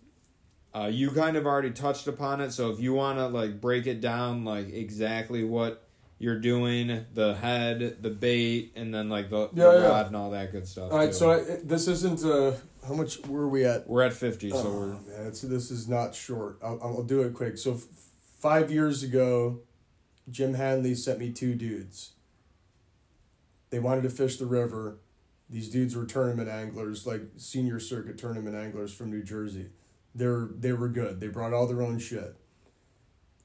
[0.75, 2.53] uh, you kind of already touched upon it.
[2.53, 5.85] So if you want to like break it down, like exactly what
[6.19, 9.89] you're doing, the head, the bait, and then like the, Yeah, the yeah.
[9.89, 10.91] rod and all that good stuff.
[10.91, 11.09] All right.
[11.09, 11.13] too.
[11.13, 12.55] So I, this isn't, uh,
[12.87, 13.87] how much were we at?
[13.87, 14.51] we're at fifty.
[14.51, 16.59] So oh, we're man, it's, this is not short.
[16.63, 17.59] I'll, I'll do it quick.
[17.59, 17.83] So, f-
[18.39, 19.61] five years ago,
[20.31, 22.13] Jim Hanley sent me two dudes.
[23.71, 24.97] They wanted to fish the river.
[25.51, 29.67] These dudes were tournament anglers, like senior circuit tournament anglers from New Jersey.
[30.15, 31.21] They're they were good.
[31.21, 32.37] They brought all their own shit.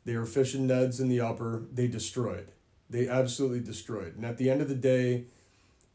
[0.06, 1.64] They were fishing neds in the upper.
[1.72, 2.52] They destroyed.
[2.90, 4.16] They absolutely destroyed.
[4.16, 5.26] And at the end of the day,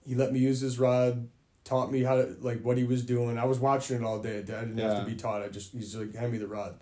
[0.07, 1.29] he let me use his rod,
[1.65, 3.39] taught me how to like what he was doing.
[3.39, 4.39] I was watching it all day.
[4.39, 5.43] I didn't have to be taught.
[5.43, 6.81] I just he's like hand me the rod.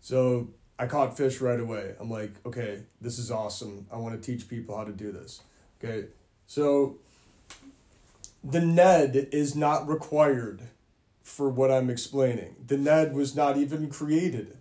[0.00, 0.48] So
[0.78, 1.94] I caught fish right away.
[1.98, 3.86] I'm like, okay, this is awesome.
[3.90, 5.40] I want to teach people how to do this.
[5.82, 6.08] Okay,
[6.46, 6.98] so
[8.42, 10.62] the Ned is not required
[11.22, 12.56] for what I'm explaining.
[12.66, 14.56] The Ned was not even created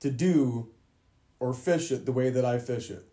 [0.00, 0.68] to do
[1.38, 3.06] or fish it the way that I fish it.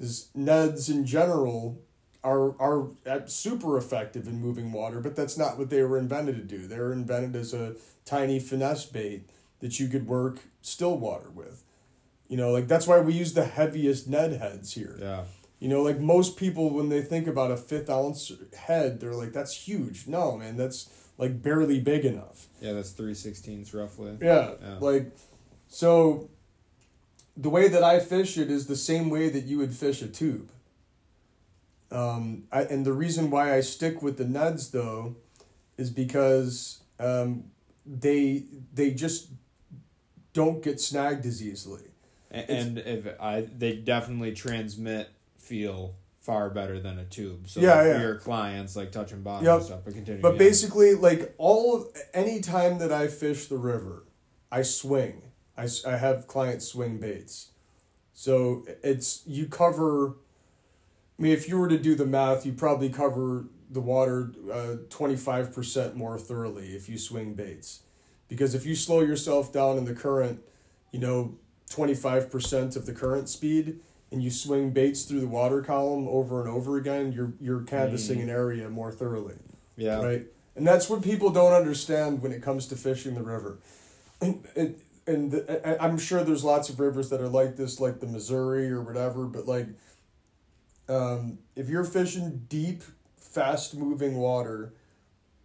[0.00, 1.80] Neds in general
[2.22, 6.36] are are uh, super effective in moving water, but that's not what they were invented
[6.36, 6.66] to do.
[6.66, 9.28] They were invented as a tiny finesse bait
[9.60, 11.62] that you could work still water with.
[12.28, 14.96] You know, like that's why we use the heaviest Ned heads here.
[15.00, 15.24] yeah.
[15.58, 19.32] You know, like most people when they think about a fifth ounce head, they're like,
[19.32, 22.46] "That's huge." No, man, that's like barely big enough.
[22.60, 24.18] Yeah, that's three sixteenths roughly.
[24.20, 24.78] Yeah, Yeah.
[24.80, 25.12] like
[25.68, 26.28] so.
[27.38, 30.08] The way that I fish it is the same way that you would fish a
[30.08, 30.50] tube.
[31.90, 35.16] Um, I, and the reason why I stick with the Neds though,
[35.78, 37.44] is because um,
[37.84, 38.44] they
[38.74, 39.28] they just
[40.32, 41.84] don't get snagged as easily.
[42.30, 45.08] A- And if I, they definitely transmit
[45.46, 47.48] feel far better than a tube.
[47.48, 47.94] So Yeah, like, yeah.
[47.94, 49.56] for your clients, like touching bottom Yep.
[49.56, 49.80] and stuff.
[49.84, 50.22] But continue.
[50.22, 50.38] But yeah.
[50.38, 54.04] basically, like all of any time that I fish the river,
[54.50, 55.22] I swing.
[55.56, 57.50] I, I have clients swing baits,
[58.12, 60.16] so it's you cover.
[61.18, 64.74] I mean, if you were to do the math, you probably cover the water uh,
[64.90, 67.80] twenty five percent more thoroughly if you swing baits,
[68.28, 70.40] because if you slow yourself down in the current,
[70.92, 71.38] you know,
[71.70, 73.80] twenty five percent of the current speed,
[74.12, 78.20] and you swing baits through the water column over and over again, you're you're canvassing
[78.20, 79.36] an area more thoroughly
[79.76, 80.26] yeah, right?
[80.54, 83.58] And that's what people don't understand when it comes to fishing the river.
[84.18, 88.00] And and, and the, I'm sure there's lots of rivers that are like this, like
[88.00, 89.26] the Missouri or whatever.
[89.26, 89.66] But like,
[90.88, 92.82] um, if you're fishing deep,
[93.18, 94.72] fast moving water,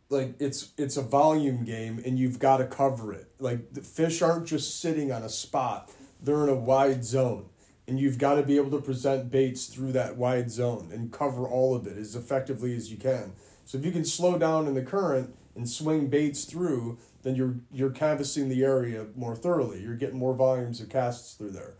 [0.07, 3.27] like it's it's a volume game, and you've got to cover it.
[3.39, 5.91] Like the fish aren't just sitting on a spot;
[6.23, 7.49] they're in a wide zone.
[7.87, 11.47] And you've got to be able to present baits through that wide zone and cover
[11.47, 13.33] all of it as effectively as you can.
[13.65, 17.55] So if you can slow down in the current and swing baits through, then you're
[17.71, 19.81] you're canvassing the area more thoroughly.
[19.81, 21.73] You're getting more volumes of casts through there.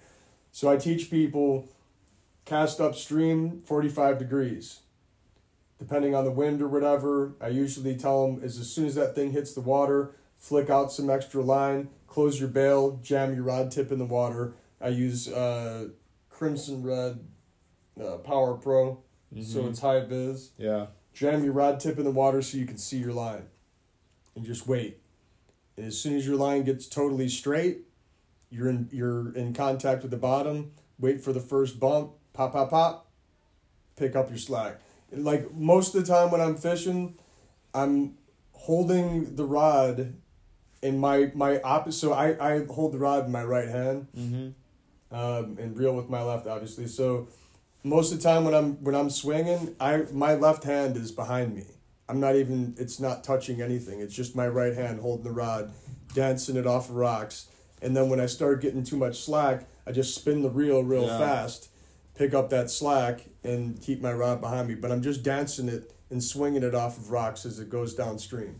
[0.51, 1.69] So I teach people
[2.45, 4.79] cast upstream 45 degrees.
[5.79, 9.15] Depending on the wind or whatever, I usually tell them is as soon as that
[9.15, 13.71] thing hits the water, flick out some extra line, close your bail, jam your rod
[13.71, 14.53] tip in the water.
[14.83, 15.89] I use uh,
[16.29, 17.19] Crimson Red
[18.01, 19.03] uh, Power Pro,
[19.43, 19.69] so Mhm.
[19.69, 22.97] it's high vis yeah, jam your rod tip in the water so you can see
[22.97, 23.43] your line
[24.35, 24.99] and just wait
[25.77, 27.79] and as soon as your line gets totally straight
[28.49, 32.69] you're in you're in contact with the bottom wait for the first bump pop pop
[32.69, 33.09] pop
[33.95, 34.79] pick up your slack
[35.11, 37.17] and like most of the time when i'm fishing
[37.73, 38.15] i'm
[38.53, 40.13] holding the rod
[40.81, 44.49] in my my opposite so i i hold the rod in my right hand mm-hmm.
[45.11, 46.87] Um, and reel with my left, obviously.
[46.87, 47.27] So
[47.83, 51.55] most of the time when I'm when I'm swinging, I my left hand is behind
[51.55, 51.65] me.
[52.09, 52.75] I'm not even.
[52.77, 53.99] It's not touching anything.
[54.01, 55.71] It's just my right hand holding the rod,
[56.13, 57.47] dancing it off of rocks,
[57.83, 61.05] And then when I start getting too much slack, I just spin the reel real
[61.07, 61.17] Yeah.
[61.17, 61.69] fast,
[62.13, 64.75] pick up that slack, and keep my rod behind me.
[64.75, 68.59] But I'm just dancing it and swinging it off of rocks as it goes downstream.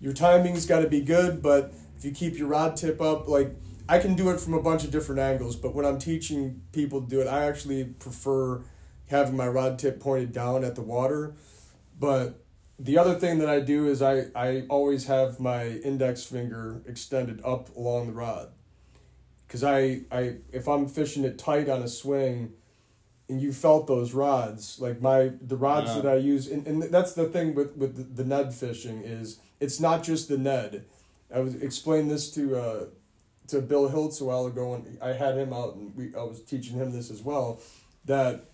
[0.00, 3.52] Your timing's got to be good, but if you keep your rod tip up, like
[3.92, 7.02] I can do it from a bunch of different angles, but when I'm teaching people
[7.02, 8.62] to do it, I actually prefer
[9.08, 11.34] having my rod tip pointed down at the water.
[12.00, 12.42] But
[12.78, 17.42] the other thing that I do is I, I always have my index finger extended
[17.44, 18.48] up along the rod.
[19.50, 22.54] Cause I, I if I'm fishing it tight on a swing
[23.28, 26.00] and you felt those rods, like my the rods Yeah.
[26.00, 29.38] that I use and, and that's the thing with, with the, the Ned fishing is
[29.60, 30.86] it's not just the Ned.
[31.34, 32.84] I was explained this to uh,
[33.52, 36.42] to Bill Hiltz a while ago and I had him out and we I was
[36.42, 37.60] teaching him this as well,
[38.06, 38.46] that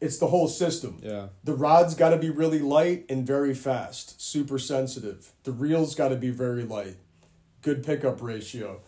[0.00, 0.98] it's the whole system.
[1.02, 1.28] Yeah.
[1.44, 5.32] The rod's got to be really light and very fast, super sensitive.
[5.44, 6.96] The reel's got to be very light,
[7.62, 8.80] good pickup ratio.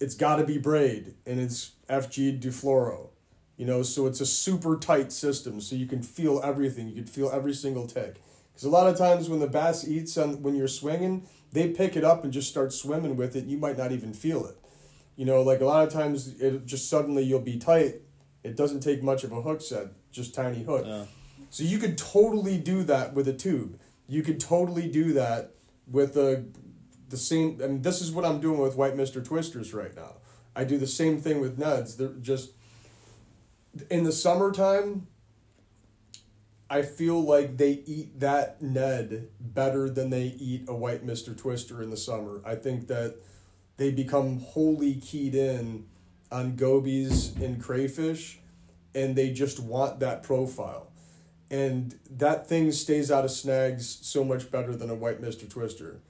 [0.00, 3.10] It's got to be braid and it's FG to fluoro,
[3.56, 6.88] you know, so it's a super tight system so you can feel everything.
[6.88, 8.20] You can feel every single tick.
[8.52, 11.96] Because a lot of times when the bass eats on when you're swinging, they pick
[11.96, 13.44] it up and just start swimming with it.
[13.44, 14.56] You might not even feel it.
[15.16, 17.96] You know, like a lot of times it just suddenly you'll be tight.
[18.42, 20.84] It doesn't take much of a hook set, just tiny hook.
[20.86, 21.04] Yeah.
[21.50, 23.78] So you could totally do that with a tube.
[24.08, 25.54] You could totally do that
[25.86, 26.44] with a
[27.08, 27.60] the same.
[27.62, 30.14] I mean, this is what I'm doing with White Mister Twisters right now.
[30.56, 31.96] I do the same thing with Neds.
[31.96, 32.52] They're just
[33.90, 35.06] in the summertime.
[36.72, 41.82] I feel like they eat that Ned better than they eat a White Mister Twister
[41.82, 42.40] in the summer.
[42.46, 43.16] I think that
[43.76, 45.84] they become wholly keyed in
[46.30, 48.38] on gobies and crayfish,
[48.94, 50.90] and they just want that profile.
[51.50, 56.00] And that thing stays out of snags so much better than a white mister twister.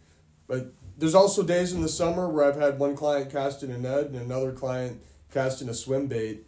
[0.46, 4.04] But there's also days in the summer where i've had one client casting a ned
[4.06, 5.02] and another client
[5.32, 6.46] casting a swim bait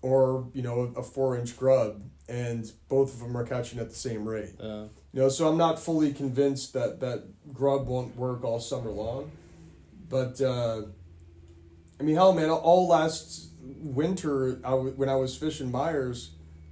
[0.00, 2.02] or you know a four inch grub
[2.32, 4.54] and both of them are catching at the same rate.
[4.58, 4.84] Yeah.
[5.12, 9.30] you know so i'm not fully convinced that that grub won't work all summer long
[10.08, 10.82] but uh,
[12.00, 16.30] i mean hell man all last winter I w- when i was fishing myers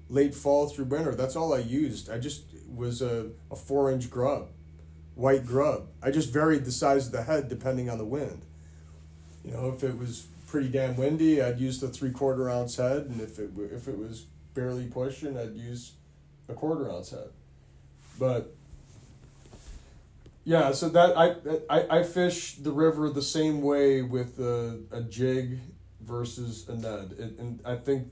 [0.09, 2.11] late fall through winter that's all i used.
[2.11, 2.43] I just
[2.75, 4.49] was a, a four inch grub
[5.17, 5.89] white grub.
[6.03, 8.41] I just varied the size of the head depending on the wind.
[9.45, 13.03] You know if it was pretty damn windy i'd use the three quarter ounce head
[13.11, 14.27] and if it w- if it was
[14.61, 15.93] barely pushing i'd use
[16.51, 17.31] a quarter ounce head.
[18.19, 18.55] But
[20.45, 21.27] yeah so that i
[21.71, 25.61] i, I fish the river the same way with a, a jig
[26.03, 27.17] versus a ned.
[27.19, 28.09] And, and i think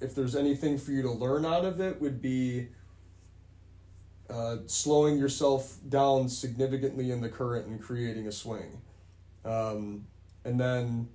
[0.00, 2.68] if there's anything for you to learn out of it would be
[4.30, 8.80] uh, slowing yourself down significantly in the current and creating a swing.
[9.44, 10.06] Um,
[10.44, 11.08] and then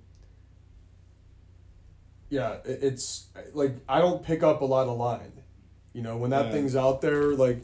[2.30, 5.32] yeah it, it's like i don't pick up a lot of line
[5.92, 6.52] you know when that Yeah.
[6.52, 7.60] thing's out there like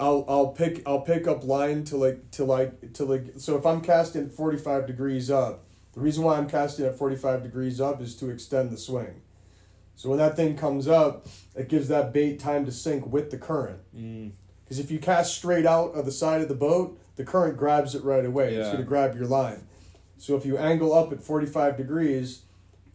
[0.00, 3.64] I'll I'll pick I'll pick up line to like to like to like so if
[3.64, 8.00] I'm casting at 45 degrees up the reason why I'm casting at 45 degrees up
[8.00, 9.20] is to extend the swing
[9.94, 13.38] so when that thing comes up it gives that bait time to sink with the
[13.38, 14.32] current Mm.
[14.64, 17.94] because if you cast straight out of the side of the boat the current grabs
[17.94, 18.60] it right away Yeah.
[18.60, 19.66] it's going to grab your line
[20.18, 22.42] so if you angle up at 45 degrees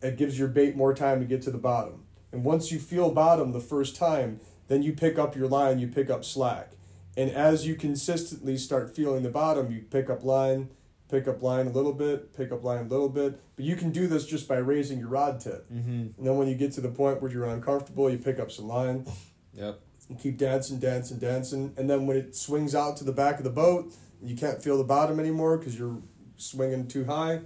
[0.02, 3.12] it gives your bait more time to get to the bottom and once you feel
[3.12, 6.72] bottom the first time then you pick up your line you pick up slack
[7.16, 10.70] and as you consistently start feeling the bottom you pick up line
[11.10, 13.92] pick up line a little bit pick up line a little bit but you can
[13.92, 15.90] do this just by raising your rod tip Mm-hmm.
[15.90, 18.68] and then when you get to the point where you're uncomfortable you pick up some
[18.68, 19.06] line
[19.54, 19.80] Yep.
[20.10, 21.74] and keep dancing, dancing, dancing.
[21.78, 23.92] And then when it swings out to the back of the boat,
[24.22, 26.00] you can't feel the bottom anymore because you're
[26.36, 27.40] swinging too high,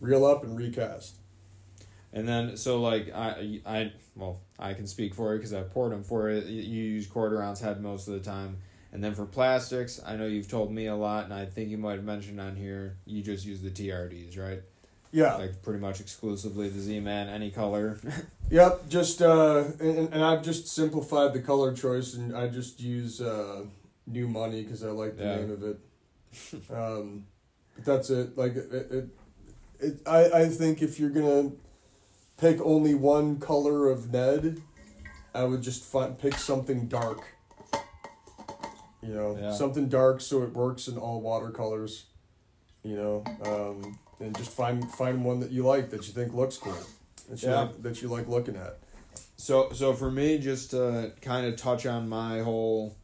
[0.00, 1.17] reel up and recast.
[2.18, 5.92] And then so like I I well I can speak for it because I've poured
[5.92, 6.46] them for it.
[6.46, 8.56] You you use quarter ounce head most of the time.
[8.92, 11.76] And then for plastics, I know you've told me a lot, and I think you
[11.78, 14.62] might have mentioned on here you just use the TRDs, right?
[15.12, 15.34] Yeah.
[15.36, 17.98] Like pretty much exclusively the Z Man, any color.
[18.50, 18.88] Yep.
[18.88, 23.66] Just uh, and, and I've just simplified the color choice, and I just use uh,
[24.06, 25.36] new money because I like the Yeah.
[25.36, 25.78] name of it.
[26.74, 27.26] um,
[27.76, 28.38] but that's it.
[28.38, 29.08] Like it, it,
[29.80, 31.50] it, I I think if you're gonna
[32.38, 34.62] pick only one color of Ned,
[35.34, 37.22] I would just find pick something dark.
[39.02, 39.52] You know, Yeah.
[39.54, 42.06] something dark so it works in all watercolors.
[42.82, 46.56] You know, um, and just find find one that you like that you think looks
[46.56, 46.72] cool,
[47.28, 47.60] that you Yeah.
[47.62, 48.78] like, that you like looking at.
[49.36, 52.96] So so for me, just to kind of touch on my whole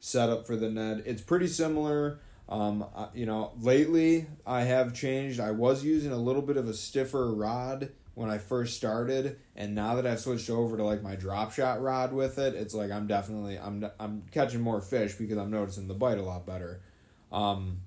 [0.00, 2.18] setup for the Ned, it's pretty similar.
[2.48, 5.40] Um, I- you know, lately I have changed.
[5.40, 9.74] I was using a little bit of a stiffer rod when I first started, and
[9.74, 12.90] now that I've switched over to like my drop shot rod with it, it's like
[12.90, 16.82] I'm definitely I'm I'm catching more fish because I'm noticing the bite a lot better.
[17.30, 17.78] Um,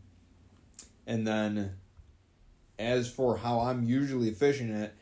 [1.05, 1.76] and then
[2.80, 4.93] as for how I'm usually fishing it,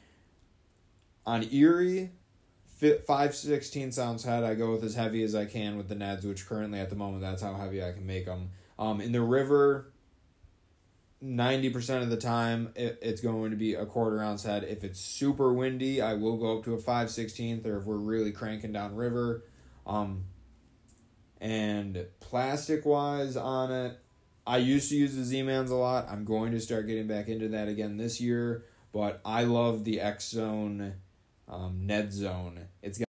[1.25, 2.11] on Erie,
[3.07, 6.25] five sixteen ounce head, I go with as heavy as I can with the Neds,
[6.25, 8.49] which currently at the moment that's how heavy I can make them.
[8.77, 9.92] Um, in the river,
[11.23, 14.65] ninety percent of the time it, it's going to be a quarter ounce head.
[14.65, 17.95] If it's super windy, I will go up to a five sixteenth, or if we're
[17.95, 19.45] really cranking down river.
[19.87, 20.25] Um,
[21.39, 23.97] and plastic wise on it,
[24.45, 26.07] I used to use the Z Mans a lot.
[26.09, 28.65] I'm going to start getting back into that again this year.
[28.91, 30.93] But I love the X Zone,
[31.47, 32.59] um, Ned Zone.
[32.81, 33.07] It's got.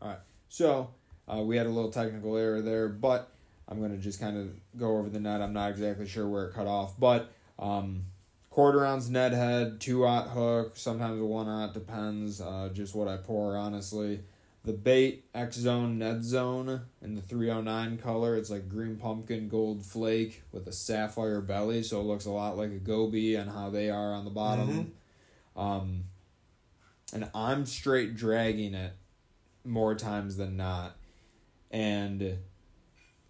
[0.00, 0.18] All right,
[0.48, 0.94] so
[1.28, 3.33] uh, we had a little technical error there, but
[3.68, 5.40] I'm gonna just kind of go over the Ned.
[5.40, 8.04] I'm not exactly sure where it cut off, but um,
[8.50, 12.40] quarter ounce Ned head, two aught hook, sometimes a one aught depends.
[12.40, 14.20] Uh, just what I pour, honestly.
[14.64, 18.34] The bait X Zone Ned Zone in the 309 color.
[18.36, 22.56] It's like green pumpkin gold flake with a sapphire belly, so it looks a lot
[22.56, 24.92] like a goby and how they are on the bottom.
[25.56, 26.04] Um,
[27.12, 28.92] and I'm straight dragging it
[29.64, 30.96] more times than not.
[31.70, 32.38] And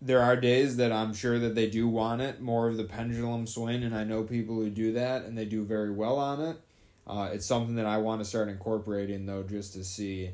[0.05, 3.47] there are days that I'm sure that they do want it more of the pendulum
[3.47, 6.61] swing, and I know people who do that and they do very well on it.
[7.07, 10.31] Uh, it's something that I want to start incorporating though, just to see.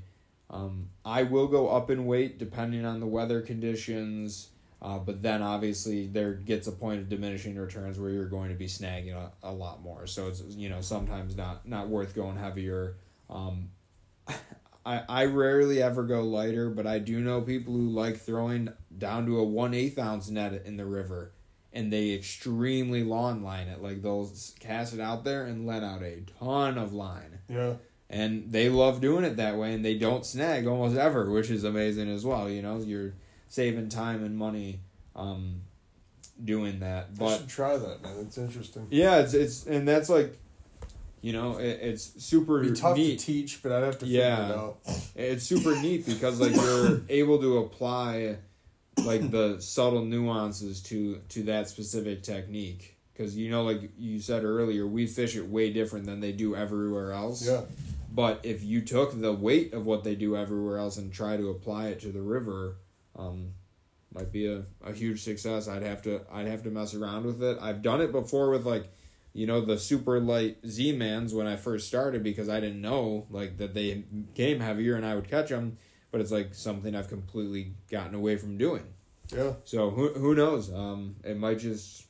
[0.51, 4.49] Um, I will go up in weight depending on the weather conditions,
[4.83, 8.57] uh, but then obviously there gets a point of diminishing returns where you're going to
[8.57, 10.09] be snagging a, a lot more.
[10.09, 12.97] So it's you know sometimes not not worth going heavier.
[13.29, 13.69] Um,
[14.87, 19.27] I I rarely ever go lighter, but I do know people who like throwing down
[19.27, 21.33] to a one eighth ounce Ned in the river,
[21.73, 23.83] and they extremely lawn line it.
[23.83, 24.31] Like they'll
[24.61, 27.75] cast it out there and let out a ton of line Yeah.
[28.09, 31.63] and they love doing it that way and they don't snag almost ever which is
[31.65, 33.15] amazing as well you know you're
[33.49, 34.81] saving time and money
[35.15, 35.61] um
[36.43, 38.17] doing that I but should try that, man.
[38.23, 38.87] It's interesting.
[38.91, 40.37] yeah it's it's and that's like
[41.23, 44.07] you know it, it's super It'd be tough neat to teach, but I'd have to
[44.07, 44.49] figure Yeah.
[44.49, 44.79] it out.
[45.15, 48.37] it's super neat because like you're able to apply
[49.07, 54.45] like the subtle nuances to to that specific technique because you know like you said
[54.45, 57.63] earlier we fish it way different than they do everywhere else Yeah.
[58.13, 61.51] but if you took the weight of what they do everywhere else and try to
[61.51, 62.77] apply it to the river,
[63.17, 63.53] um,
[64.15, 65.69] might be a, a huge success.
[65.69, 67.59] I'd have to I'd have to mess around with it.
[67.61, 68.91] I've done it before with like,
[69.33, 73.27] you know, the super light Z mans when I first started because I didn't know
[73.31, 74.03] like that they
[74.35, 75.79] came heavier and I would catch them.
[76.11, 78.85] But it's like something I've completely gotten away from doing.
[79.35, 79.53] Yeah.
[79.65, 80.73] So who who knows?
[80.73, 82.05] Um, it might just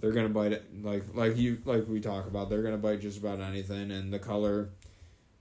[0.00, 2.48] they're gonna bite it like like you like we talk about.
[2.48, 4.70] They're gonna bite just about anything, and the color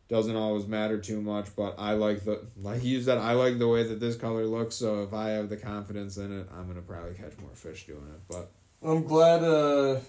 [0.09, 1.55] doesn't always matter too much.
[1.55, 3.17] But I like the like you said.
[3.17, 4.75] I like the way that this color looks.
[4.75, 8.07] So if I have the confidence in it, I'm gonna probably catch more fish doing
[8.13, 8.21] it.
[8.27, 8.51] But
[8.83, 9.99] I'm glad uh,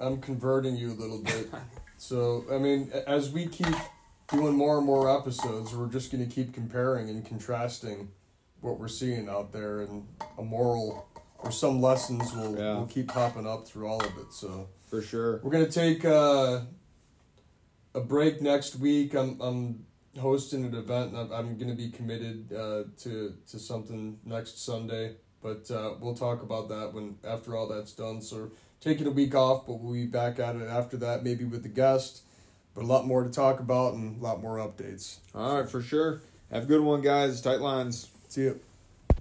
[0.00, 1.50] I'm converting you a little bit.
[1.96, 3.74] so, I mean, as we keep
[4.28, 8.08] doing more and more episodes, we're just going to keep comparing and contrasting
[8.60, 10.06] what we're seeing out there, and
[10.38, 11.08] a moral
[11.38, 12.78] or some lessons will, Yeah.
[12.78, 14.32] will keep popping up through all of it.
[14.32, 16.62] So, for sure, we're going to take uh,
[17.94, 19.14] a break next week.
[19.14, 19.86] I'm, I'm
[20.18, 24.64] hosting an event, and I'm, I'm going to be committed uh, to, to something next
[24.64, 25.14] Sunday.
[25.40, 28.20] But uh, we'll talk about that when after all that's done.
[28.20, 28.50] So
[28.80, 31.68] taking a week off, but we'll be back at it after that, maybe with the
[31.68, 32.22] guest.
[32.78, 35.16] But a lot more to talk about and a lot more updates.
[35.34, 36.20] all right, for sure.
[36.52, 37.40] Have a good one, guys.
[37.40, 38.08] Tight lines.
[38.28, 38.60] See you.